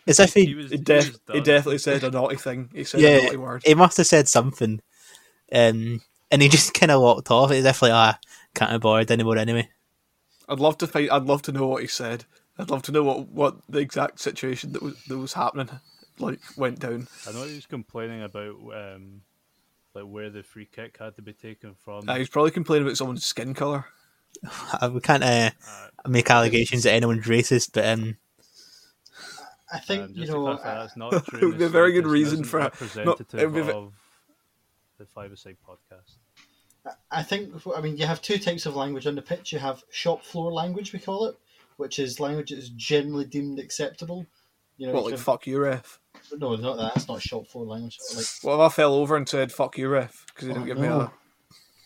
[0.06, 2.70] as if he He was, He, he def- was he definitely said a naughty thing.
[2.74, 3.64] He said Yeah, a naughty word.
[3.64, 4.80] he must have said something,
[5.52, 7.50] um, and he just kind of walked off.
[7.52, 8.18] As if like, ah,
[8.54, 9.68] can't be bothered anymore anyway.
[10.48, 11.10] I'd love to find.
[11.10, 12.24] I'd love to know what he said.
[12.58, 15.68] I'd love to know what, what the exact situation that was that was happening
[16.18, 17.08] like went down.
[17.28, 19.22] I know he was complaining about um,
[19.94, 22.08] like where the free kick had to be taken from.
[22.08, 23.86] Uh, he was probably complaining about someone's skin color.
[24.80, 25.50] Uh, We can't uh,
[26.06, 28.16] make allegations that anyone's racist, but um,
[29.72, 30.44] I think Um, you know.
[30.44, 31.38] the fact that I, that's not true.
[31.40, 33.92] It would be a very good reason isn't for- no, representative it would be of
[34.98, 36.16] the Five Aside podcast.
[37.10, 37.54] I think.
[37.74, 39.52] I mean, you have two types of language on the pitch.
[39.52, 41.36] You have shop floor language, we call it,
[41.76, 44.26] which is language that is generally deemed acceptable.
[44.76, 45.98] You know, What like fuck you, ref?
[46.36, 46.94] no, not that.
[46.94, 47.98] That's not shop floor language.
[48.14, 50.26] Like, What if I fell over and said fuck you, ref?
[50.26, 51.10] Because he Oh, didn't give me a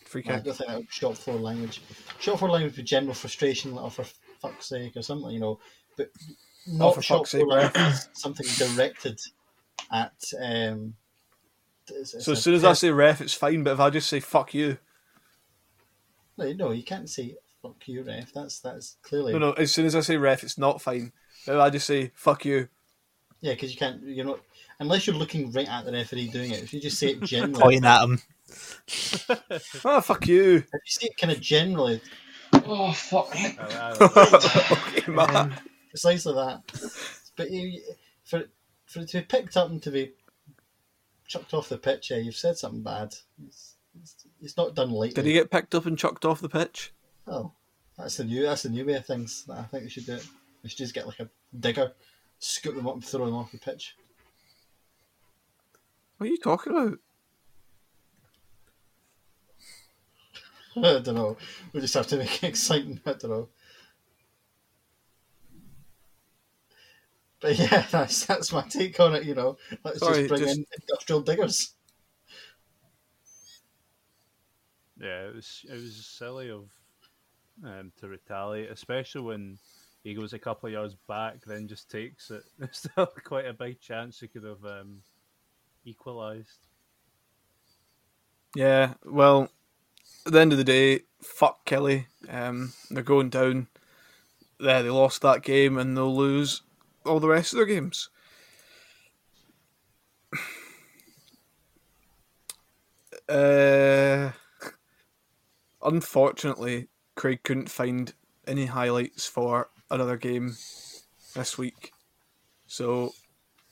[0.05, 0.43] free I kick.
[0.43, 1.81] don't think that would shop floor language.
[2.19, 4.05] Shop floor language would be general frustration, like, oh, for
[4.41, 5.59] fuck's sake, or something, you know.
[5.97, 6.09] But
[6.67, 9.19] not Oh, for shop floor sake, language something directed
[9.91, 10.13] at.
[10.41, 10.95] Um,
[11.87, 13.63] it's- it's So as soon as I say ref, it's fine.
[13.63, 14.77] But if I just say fuck you,
[16.39, 19.51] no, no, you can't say "fuck you, ref." That's that's clearly no, no.
[19.53, 21.11] As soon as I say ref, it's not fine.
[21.45, 22.67] But I just say fuck you,
[23.41, 24.01] yeah, because you can't.
[24.03, 24.39] You're not
[24.79, 26.63] unless you're looking right at the referee doing it.
[26.63, 28.21] If you just say it generally, pointing at him.
[29.85, 30.55] ah, fuck you.
[30.55, 32.01] if you say it kind of generally,
[32.53, 33.57] Oh, fuck me.
[33.59, 35.55] I- I- okay, man.
[35.89, 36.61] precisely that.
[37.37, 37.81] But you,
[38.25, 38.43] for
[38.85, 40.13] for it to be picked up and to be
[41.27, 43.13] chucked off the pitch, yeah, you've said something bad.
[43.47, 45.13] It's, it's, it's not done lightly.
[45.13, 46.91] Did he get picked up and chucked off the pitch?
[47.27, 47.51] Oh,
[47.97, 49.45] that's the new that's the new way of things.
[49.51, 50.27] I think we should do it.
[50.63, 51.93] We should just get like a digger,
[52.39, 53.95] scoop them up and throw them off the pitch.
[56.17, 56.99] What are you talking about?
[60.77, 61.37] I don't know.
[61.73, 62.99] We just have to make it exciting.
[63.05, 63.49] I don't know.
[67.41, 69.23] But yeah, that's that's my take on it.
[69.23, 71.73] You know, let's Sorry, just bring just- in industrial diggers.
[75.01, 76.69] Yeah, it was it was silly of
[77.63, 79.57] um, to retaliate, especially when
[80.03, 82.43] he goes a couple of yards back, then just takes it.
[82.59, 85.01] There's still quite a big chance he could have um,
[85.85, 86.67] equalised.
[88.55, 89.49] Yeah, well,
[90.25, 92.05] at the end of the day, fuck Killie.
[92.27, 93.67] Um, they're going down.
[94.59, 96.63] Yeah, they lost that game and they'll lose
[97.05, 98.09] all the rest of their games.
[103.27, 104.31] Uh,
[105.83, 108.13] unfortunately, Craig couldn't find
[108.47, 110.55] any highlights for another game
[111.35, 111.91] this week,
[112.67, 113.13] so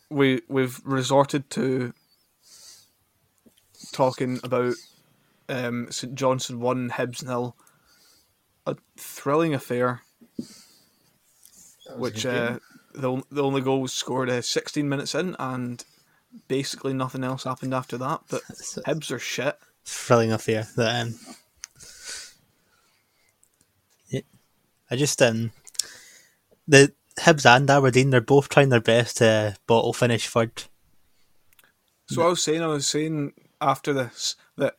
[0.10, 1.94] we we've resorted to
[3.92, 4.76] talking about
[5.50, 7.56] um, St Johnstone one Hibs nil,
[8.66, 10.02] a thrilling affair,
[10.38, 12.60] That was a which uh,
[12.94, 15.84] the the only goal was scored uh, 16 minutes in, and
[16.48, 18.22] basically nothing else happened after that.
[18.30, 18.42] But
[18.86, 19.58] Hibs are shit.
[19.86, 20.68] thrilling affair.
[20.76, 21.16] That um,
[24.10, 24.22] yeah,
[24.90, 25.52] I just um,
[26.68, 30.68] the Hibs and Aberdeen they're both trying their best to bottle finish third.
[32.10, 34.76] So I was saying, I was saying after this that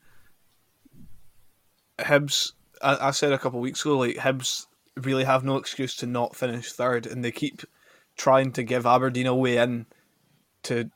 [1.99, 2.53] Hibs.
[2.81, 4.67] I, I said a couple of weeks ago, like Hibs
[4.97, 7.63] really have no excuse to not finish third, and they keep
[8.17, 9.87] trying to give Aberdeen a way in
[10.65, 10.91] to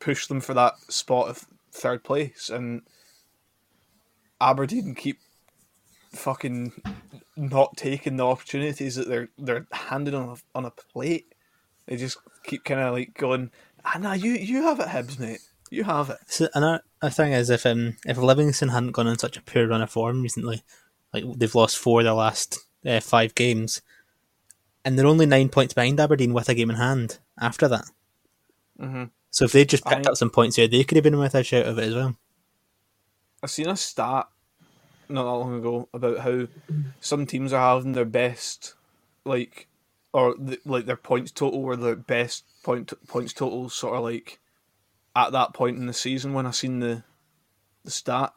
[0.00, 2.82] push them for that spot of third place, and
[4.40, 5.18] Aberdeen keep
[6.10, 6.72] fucking
[7.36, 11.34] not taking the opportunities that they're they're handed on a, on a plate.
[11.86, 13.50] They just keep kind of like going,
[13.84, 15.40] ah, nah, you you have it, Hibs, mate.
[15.70, 16.18] You have it.
[16.26, 19.82] So another thing is if um if Livingston hadn't gone on such a poor run
[19.82, 20.62] of form recently,
[21.12, 23.82] like they've lost four of their last uh, five games,
[24.84, 27.84] and they're only nine points behind Aberdeen with a game in hand after that.
[28.80, 29.04] Mm-hmm.
[29.30, 31.34] So if they just picked I- up some points here, they could have been with
[31.34, 32.16] a shout of it as well.
[33.42, 34.26] I've seen a stat
[35.08, 36.46] not that long ago about how
[37.00, 38.74] some teams are having their best,
[39.24, 39.66] like,
[40.12, 44.38] or the, like their points total or their best point points totals sort of like
[45.14, 47.02] at that point in the season when I seen the
[47.84, 48.32] the stat,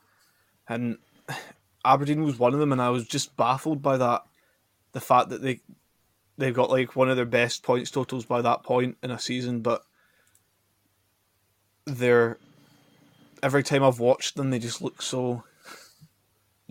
[0.67, 0.97] and
[1.86, 4.23] Aberdeen was one of them, and I was just baffled by that,
[4.91, 5.62] the fact that they
[6.38, 9.62] they've got like one of their best points totals by that point in a season,
[9.62, 9.84] but
[11.86, 12.38] they're
[13.43, 15.43] every time I've watched them, they just look so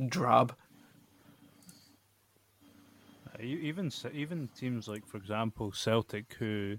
[0.09, 0.55] drab.
[3.29, 6.79] Uh, Even even teams like, for example, Celtic, who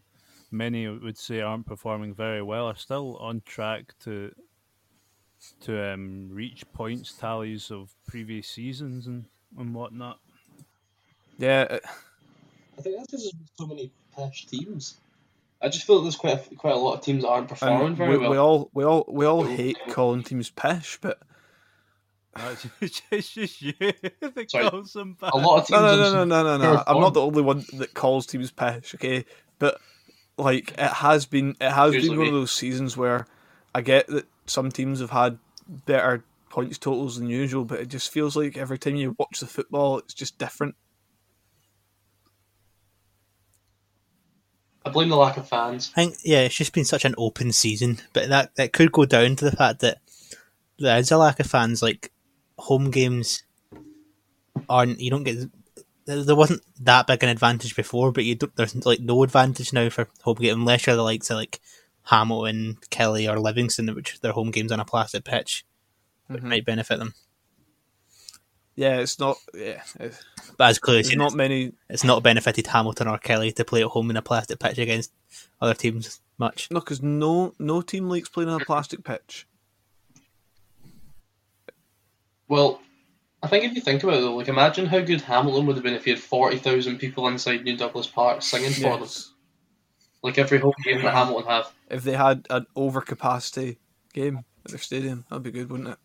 [0.52, 4.32] many would say aren't performing very well, are still on track to
[5.62, 9.26] to um, reach points tallies of previous seasons and,
[9.58, 10.20] and whatnot.
[11.38, 11.80] Yeah,
[12.78, 14.98] I think that's because there's so many pish teams.
[15.62, 17.88] I just feel that there's quite a, quite a lot of teams that aren't performing
[17.88, 18.32] and very we, well.
[18.32, 21.20] we all we all we all hate calling teams pish, but
[22.36, 22.66] That's
[23.12, 24.70] it's just you that Sorry.
[24.70, 25.34] calls them back.
[25.34, 25.82] a lot of teams.
[25.82, 26.84] no, no, no, no, no, no, no.
[26.88, 28.96] I'm not the only one that calls teams pish.
[28.96, 29.26] Okay,
[29.60, 29.80] but
[30.38, 33.28] like it has been, it has Usually been one of those seasons where
[33.76, 35.40] I get that some teams have had
[35.86, 39.48] better points totals than usual, but it just feels like every time you watch the
[39.48, 40.76] football, it's just different.
[44.86, 45.92] I blame the lack of fans.
[45.96, 49.06] I think yeah, it's just been such an open season, but that that could go
[49.06, 50.00] down to the fact that
[50.80, 51.84] there is a lack of fans.
[51.84, 52.12] Like
[52.62, 53.44] home games
[54.70, 55.50] aren't you don't get
[56.06, 59.90] there wasn't that big an advantage before, but you don't, there's like no advantage now
[59.90, 61.60] for home game unless you're the likes of like
[62.04, 65.64] Hamilton, Killie, or Livingston, which their home games on a plastic pitch,
[66.28, 66.48] which Mhm.
[66.50, 67.14] might benefit them.
[68.76, 69.38] Yeah, it's not.
[69.54, 70.24] Yeah, it's,
[70.58, 71.74] But as clearly, seen, not many.
[71.90, 75.12] it's not benefited Hamilton or Killie to play at home in a plastic pitch against
[75.62, 76.70] other teams much.
[76.72, 79.46] No, because no no team likes playing on a plastic pitch.
[82.52, 82.82] Well,
[83.42, 85.84] I think if you think about it, though, like imagine how good Hamilton would have
[85.86, 89.08] been if he had forty thousand people inside New Douglas Park singing for them,
[90.22, 91.72] like every home game that Hamilton have.
[91.90, 93.78] If they had an overcapacity
[94.12, 95.98] game at their stadium, that'd be good, wouldn't it?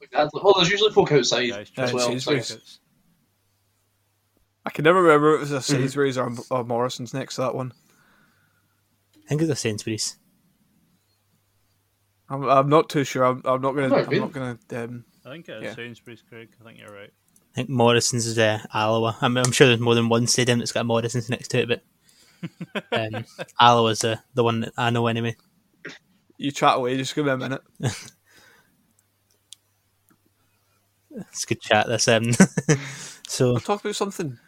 [0.00, 0.32] Like.
[0.34, 2.08] Well, there's usually folk outside Yeah, it's as well.
[2.08, 2.80] Sainsbury's.
[4.66, 5.82] I can never remember if it was a Mm-hmm.
[5.82, 7.72] Sainsbury's or a Morrison's next to that one.
[9.24, 10.16] I think it's a Sainsbury's.
[12.28, 13.24] I'm, I'm not too sure.
[13.24, 13.94] I'm, I'm not gonna.
[13.94, 14.58] I'm not gonna.
[14.72, 15.74] Um, I think it's Yeah.
[15.74, 16.48] Sainsbury's, Craig.
[16.60, 17.12] I think you're right.
[17.52, 19.16] I think Morrison's is uh, Alloa.
[19.20, 21.68] I'm, I'm sure there's more than one stadium that's got a Morrison's next to it,
[21.68, 23.24] but um,
[23.60, 25.36] Alloa's the, the one that I know anyway.
[26.38, 26.96] you chat away.
[26.96, 27.62] Just give me a minute.
[31.14, 31.86] It's a good chat.
[31.88, 32.32] This um,
[33.28, 34.38] so We'll talk about something.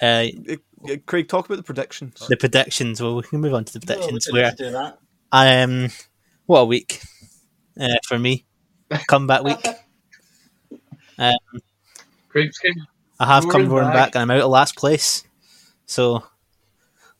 [0.00, 0.56] uh, Uh,
[0.88, 2.24] uh, Craig, talk about the predictions.
[2.28, 3.02] the predictions.
[3.02, 4.26] Well, we can move on to the we predictions.
[4.26, 4.98] didn't where do that.
[5.32, 5.88] um,
[6.46, 7.02] what a week
[7.80, 8.46] uh, for me.
[9.08, 9.58] Comeback week.
[11.22, 11.60] Um.
[13.20, 13.94] I have come Roaring back.
[13.94, 15.22] back, and I'm out of last place,
[15.86, 16.24] so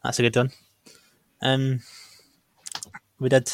[0.03, 0.51] that's a good one.
[1.41, 1.81] Um,
[3.21, 3.53] we did,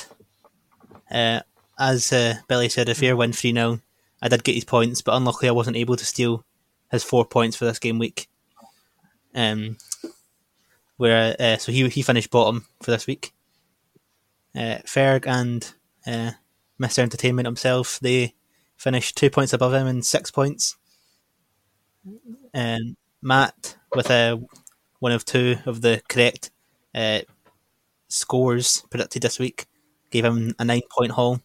[1.10, 1.40] uh,
[1.78, 3.80] as uh, Billy said, if win three 0
[4.22, 6.44] I did get his points, but unluckily I wasn't able to steal
[6.90, 8.28] his four points for this game week.
[9.34, 9.76] Um,
[10.96, 13.32] where uh, so he he finished bottom for this week.
[14.54, 15.72] Uh, Ferg and
[16.06, 16.32] uh,
[16.80, 17.00] Mr.
[17.00, 18.00] Entertainment himself.
[18.00, 18.34] They
[18.78, 20.76] finished two points above him and six points.
[22.54, 24.40] And Matt, with a
[25.00, 26.50] one of two of the correct
[26.94, 27.20] uh,
[28.08, 29.66] scores predicted this week,
[30.10, 31.40] gave him a nine point haul.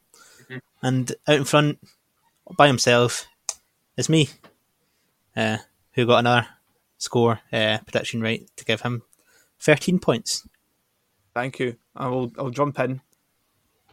[0.50, 0.62] Mhm.
[0.82, 1.80] And out in front,
[2.58, 3.26] by himself,
[3.98, 4.30] is me,
[5.36, 5.58] uh,
[5.94, 6.48] who got another
[6.98, 9.04] score uh, prediction right to give him
[9.60, 10.48] 13 points.
[11.34, 11.78] Thank you.
[11.96, 12.32] I will.
[12.38, 13.02] I'll jump in.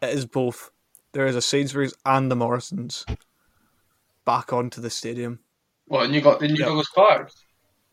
[0.03, 0.71] It is both.
[1.13, 3.05] There is a Sainsbury's and the Morrisons
[4.25, 5.41] back onto the stadium.
[5.87, 6.67] What, and you got the New Yeah.
[6.67, 7.31] Douglas Park?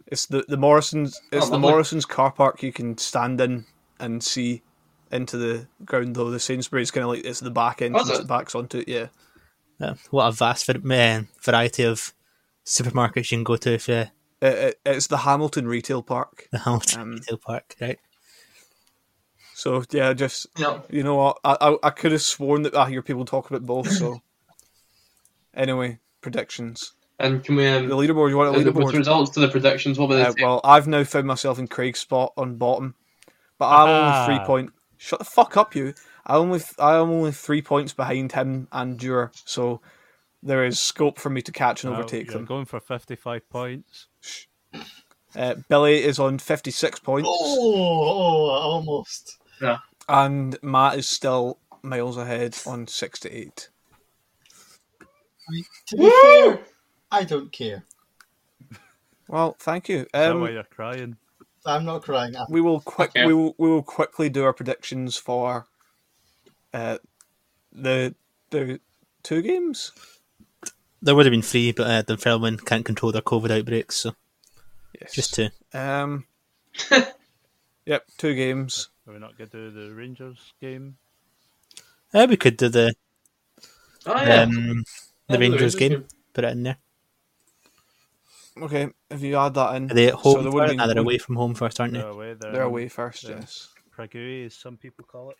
[0.07, 1.19] It's the the Morrisons.
[1.31, 1.59] It's Oh, the.
[1.59, 3.65] Morrisons car park you can stand in
[3.99, 4.61] and see
[5.11, 6.15] into the ground.
[6.15, 8.17] Though the Sainsbury's kind of like it's the back entrance it?
[8.19, 8.87] that backs onto it.
[8.87, 9.07] Yeah,
[9.81, 12.13] Uh, what a vast var- uh, variety of
[12.65, 14.11] supermarkets you can go to if you it,
[14.41, 16.47] it, it's the Hamilton Retail Park.
[16.51, 17.99] the Hamilton Um, Retail Park, right?
[19.55, 20.81] So yeah, just Yeah.
[20.89, 23.65] you know what, I I, I could have sworn that I hear people talk about
[23.65, 23.91] both.
[23.91, 24.21] So
[25.53, 26.93] anyway, predictions.
[27.19, 28.29] And can we The um, leaderboard.
[28.29, 28.93] You want a with the leaderboard?
[28.97, 29.97] results to the predictions?
[29.97, 30.23] What were they?
[30.23, 32.93] Uh, well, I've now found myself in Craig's spot on bottom,
[33.57, 34.45] but I'm only three Ah.
[34.45, 34.71] point.
[34.97, 35.93] Shut the fuck up, you!
[36.25, 39.81] I only I am only three points behind him and Dura, so
[40.43, 42.45] there is scope for me to catch and Well, overtake you're them.
[42.45, 44.07] going for 55 points.
[45.35, 49.37] Uh, Billy is on fifty six points, Oh, oh, almost.
[49.61, 49.77] Yeah.
[50.09, 53.51] And Matt is still miles ahead on sixty
[55.55, 55.65] eight.
[55.87, 56.59] To be fair,
[57.11, 57.83] I don't care.
[59.27, 59.99] Well, thank you.
[60.01, 61.17] Is that why Um, you're crying?
[61.65, 62.35] I'm not crying.
[62.35, 65.67] I- we will quick we will we will quickly do our predictions for
[66.73, 66.97] uh,
[67.73, 68.15] the
[68.51, 68.79] the
[69.23, 69.91] two games.
[71.01, 74.15] There would have been three, but uh, the Fairman can't control their COVID outbreaks, so
[74.99, 75.13] Yes.
[75.13, 75.49] just two.
[75.73, 76.25] Um.
[77.85, 78.89] yep, two games.
[79.05, 80.97] Are we not going to do the Rangers game?
[82.13, 82.93] Uh, we could do the
[84.05, 84.43] Oh, yeah.
[84.43, 84.83] um,
[85.29, 85.91] Yeah, the Rangers Rangers game.
[85.91, 86.07] game.
[86.33, 86.77] Put it in there.
[88.59, 90.53] Okay, if you add that in, Are they at So home there first?
[90.55, 91.99] would've No, been- they're away from home first, aren't they?
[91.99, 92.33] They're away.
[92.33, 93.23] They're, they're away first.
[93.23, 93.35] yeah.
[93.39, 95.37] Yes, Prague, as some people call it.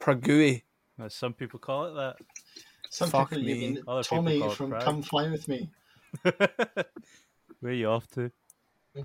[0.00, 0.62] Pragui.
[0.98, 2.16] As some people call it that.
[2.90, 3.52] Some Fuck people, me.
[3.52, 4.82] you mean Other Tommy call from Prague.
[4.84, 5.70] Come Fly With Me.
[6.22, 6.42] Where
[7.64, 8.30] are you off to?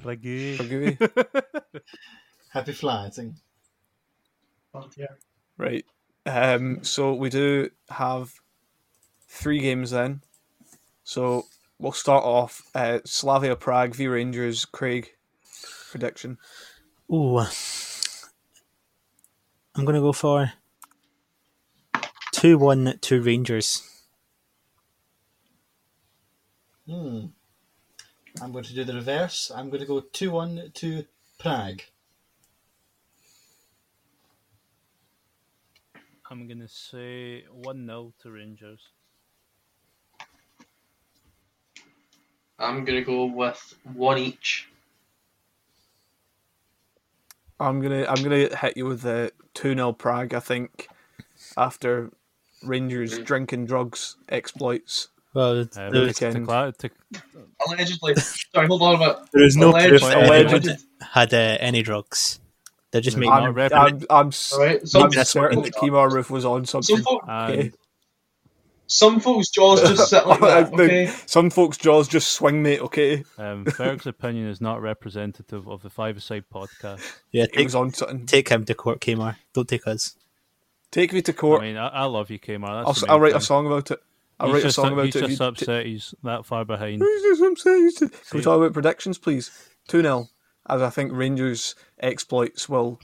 [0.01, 0.21] Prague.
[0.21, 0.97] Pragui.
[2.49, 3.36] Happy flying.
[4.73, 5.17] Oh, dear.
[5.57, 5.86] right.
[6.25, 6.84] Um.
[6.84, 8.32] So we do have
[9.30, 10.21] three games then.
[11.03, 11.45] So
[11.77, 12.63] we'll start off.
[12.75, 14.65] Uh, Slavia Prague v Rangers.
[14.65, 15.13] Craig
[15.89, 16.38] prediction.
[17.11, 17.39] Ooh.
[19.75, 20.51] I'm going to go for
[22.34, 23.84] 2 1 to Rangers.
[26.86, 27.27] Hmm.
[28.41, 29.51] I'm going to do the reverse.
[29.55, 31.05] I'm going to go 2 1 to
[31.38, 31.82] Prague.
[36.30, 38.89] I'm going to say 1 0 to Rangers.
[42.60, 44.68] I'm gonna go with one each.
[47.60, 50.34] I'm gonna I'm gonna hit you with the two 0 Prague.
[50.34, 50.88] I think
[51.57, 52.12] after
[52.64, 53.26] Rangers Mm.
[53.26, 55.10] drinking drugs exploits.
[55.34, 56.47] Well, Uh, there, but was, to, weekend.
[56.47, 56.89] cla- to,
[57.68, 58.16] Allegedly.
[58.16, 59.18] Sorry, hold on a minute.
[59.32, 60.86] there no Alleged- proof that anyone alleged.
[61.14, 62.39] had uh, any drugs.
[62.91, 65.43] They're just No, making not I'm, rep- I'm, I'm, s- Alright, I'm some, that's what
[65.43, 66.95] certain we that Kemar Roofe was on something.
[66.97, 67.72] some, folk, Okay.
[68.90, 71.08] And some folks' jaws just sit like that, okay?
[71.26, 72.80] Some folks' jaws just swing, mate.
[72.82, 77.02] Okay, um, Ferg's opinion is not representative of the Five Aside podcast.
[77.32, 78.26] yeah, he take, was on something.
[78.26, 79.36] take him to court, Kmart.
[79.54, 80.16] Don't take us.
[80.92, 81.62] Take me to court.
[81.62, 82.70] I mean, I, I love you, Kmart.
[82.70, 84.00] I'll, That's s- the I'll main write a song about it.
[84.40, 85.24] I'll He's write a song about he's it.
[85.24, 87.02] if just you- upset he's that far behind.
[87.04, 87.78] He's just upset.
[87.78, 89.52] He's just- Can we See- talk about predictions, please?
[89.90, 90.28] 2 0,
[90.68, 93.00] as I think Rangers' exploits will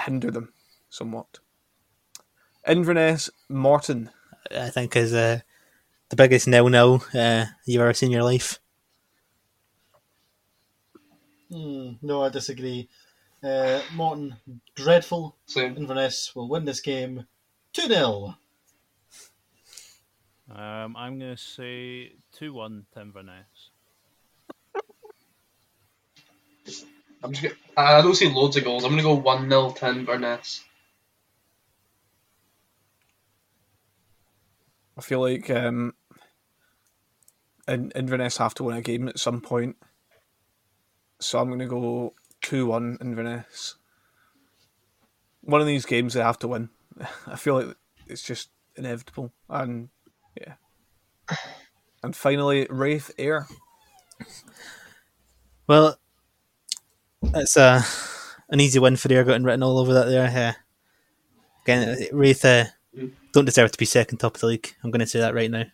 [0.00, 0.52] hinder them
[0.90, 1.38] somewhat.
[2.66, 4.10] Inverness, Morton.
[4.50, 5.40] I think is uh,
[6.08, 8.58] the biggest nil nil uh, you've ever seen in your life.
[11.50, 11.92] Hmm.
[12.02, 12.88] No, I disagree.
[13.42, 14.36] Uh, Morton,
[14.74, 15.36] dreadful.
[15.46, 15.76] Same.
[15.76, 17.26] Inverness will win this game
[17.72, 18.34] 2 0.
[20.50, 23.70] Um, I'm going to say 2 1 to Inverness.
[27.22, 28.84] I'm just gonna, I don't see loads of goals.
[28.84, 30.64] I'm gonna go 1 0 to Inverness.
[34.98, 35.94] I feel like um,
[37.68, 39.76] In- Inverness have to win a game at some point.
[41.20, 43.76] So I'm going to go 2 1 Inverness.
[45.42, 46.70] One of these games they have to win.
[47.26, 47.76] I feel like
[48.06, 49.32] it's just inevitable.
[49.48, 49.88] And
[50.40, 50.54] yeah.
[52.02, 53.46] And finally, Raith Ayr.
[55.66, 55.98] Well,
[57.22, 57.82] it's a
[58.48, 60.26] an easy win for the Ayr getting written all over that there.
[60.26, 60.62] Uh,
[61.64, 62.64] Again, Raith uh,
[63.32, 64.74] don't deserve to be second top of the league.
[64.82, 65.64] I'm going to say that right now.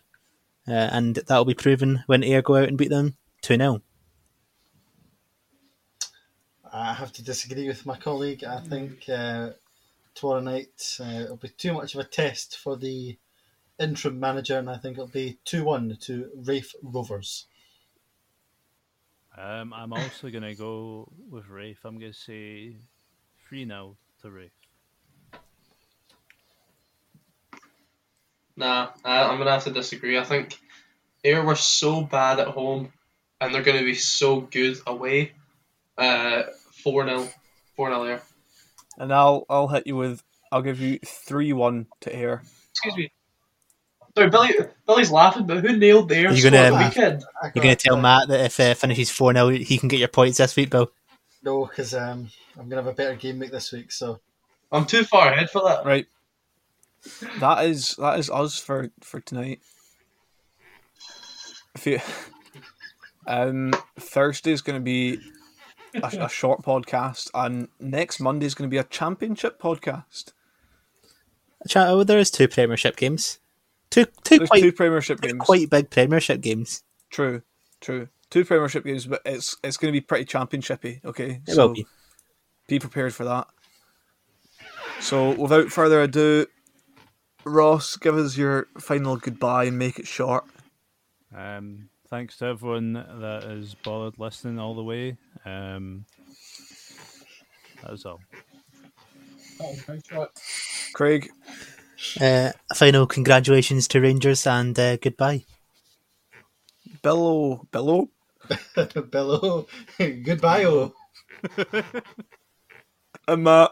[0.67, 3.81] Uh, and that will be proven when Ayr go out and beat them 2 0.
[6.71, 8.43] I have to disagree with my colleague.
[8.43, 9.51] I think uh,
[10.13, 13.17] tomorrow night uh, it'll be too much of a test for the
[13.79, 17.45] interim manager, and I think it'll be 2 1 to Raith Rovers.
[19.37, 21.79] Um, I'm also going to go with Raith.
[21.85, 22.75] I'm going to say
[23.47, 24.54] 3 0 to Raith.
[28.57, 30.17] Nah, uh, I'm gonna have to disagree.
[30.17, 30.57] I think
[31.23, 32.91] Ayr were so bad at home,
[33.41, 35.33] and they're gonna be so good away.
[35.97, 36.43] Uh,
[36.83, 37.27] four 0
[37.75, 38.21] four 0 Ayr.
[38.97, 42.43] And I'll I'll hit you with I'll give you three one to Ayr.
[42.71, 43.11] Excuse me.
[44.17, 44.53] Sorry, Billy.
[44.87, 47.23] Billy's laughing, but who nailed the Ayr Are you gonna, the um, weekend?
[47.53, 50.07] You're going to tell Matt that if uh, finishes 4 0, he can get your
[50.07, 50.89] points this week, Bill?
[51.43, 53.91] No, because um, I'm going to have a better game week this week.
[53.91, 54.21] So
[54.71, 55.85] I'm too far ahead for that.
[55.85, 56.05] Right.
[57.39, 59.59] That is that is us for for tonight.
[61.75, 61.99] If you,
[63.27, 65.19] um, Thursday is going to be
[65.95, 70.31] a, a short podcast, and next Monday is going to be a championship podcast.
[71.75, 73.39] Oh, there is two Premiership games.
[73.89, 75.39] Two, two There's quite, two Premiership games.
[75.39, 76.83] quite big Premiership games.
[77.09, 77.41] True,
[77.81, 78.07] true.
[78.29, 81.03] Two Premiership games, but it's it's going to be pretty championshipy.
[81.05, 81.85] Okay, It will be.
[82.67, 83.47] be prepared for that.
[85.01, 86.45] So, without further ado,
[87.45, 90.45] Ross, give us your final goodbye and make it short.
[91.35, 95.17] Um, thanks to everyone that has bothered listening all the way.
[95.45, 96.05] Um,
[97.83, 98.19] that's all.
[100.93, 101.29] Craig,
[102.19, 105.45] Uh, final congratulations to Rangers and uh, goodbye.
[107.01, 108.09] Billow, Billow,
[109.11, 109.67] Bello,
[109.97, 110.65] goodbye.
[110.65, 110.93] Oh.
[113.27, 113.71] and Matt.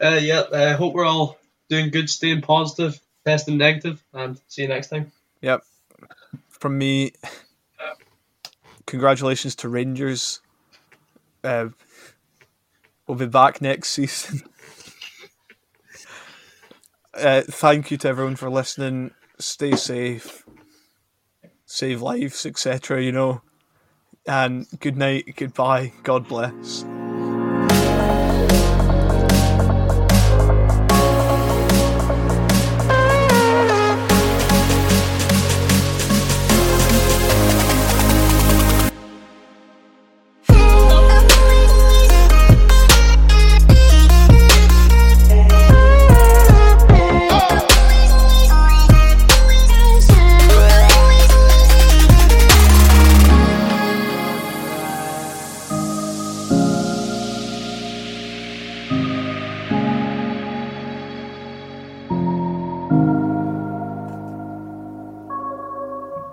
[0.00, 1.38] Uh, yeah, I hope we're all
[1.68, 5.12] doing good, staying positive, testing negative, and see you next time.
[5.42, 5.62] Yep.
[6.48, 7.12] From me,
[8.86, 10.40] congratulations to Rangers.
[11.44, 11.68] Uh,
[13.06, 14.42] we'll be back next season.
[17.14, 19.10] uh, thank you to everyone for listening.
[19.38, 20.44] Stay safe,
[21.66, 23.02] save lives, etc.
[23.02, 23.42] You know.
[24.26, 26.84] And good night, goodbye, God bless.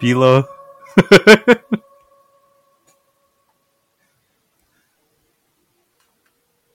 [0.07, 0.47] Bilo.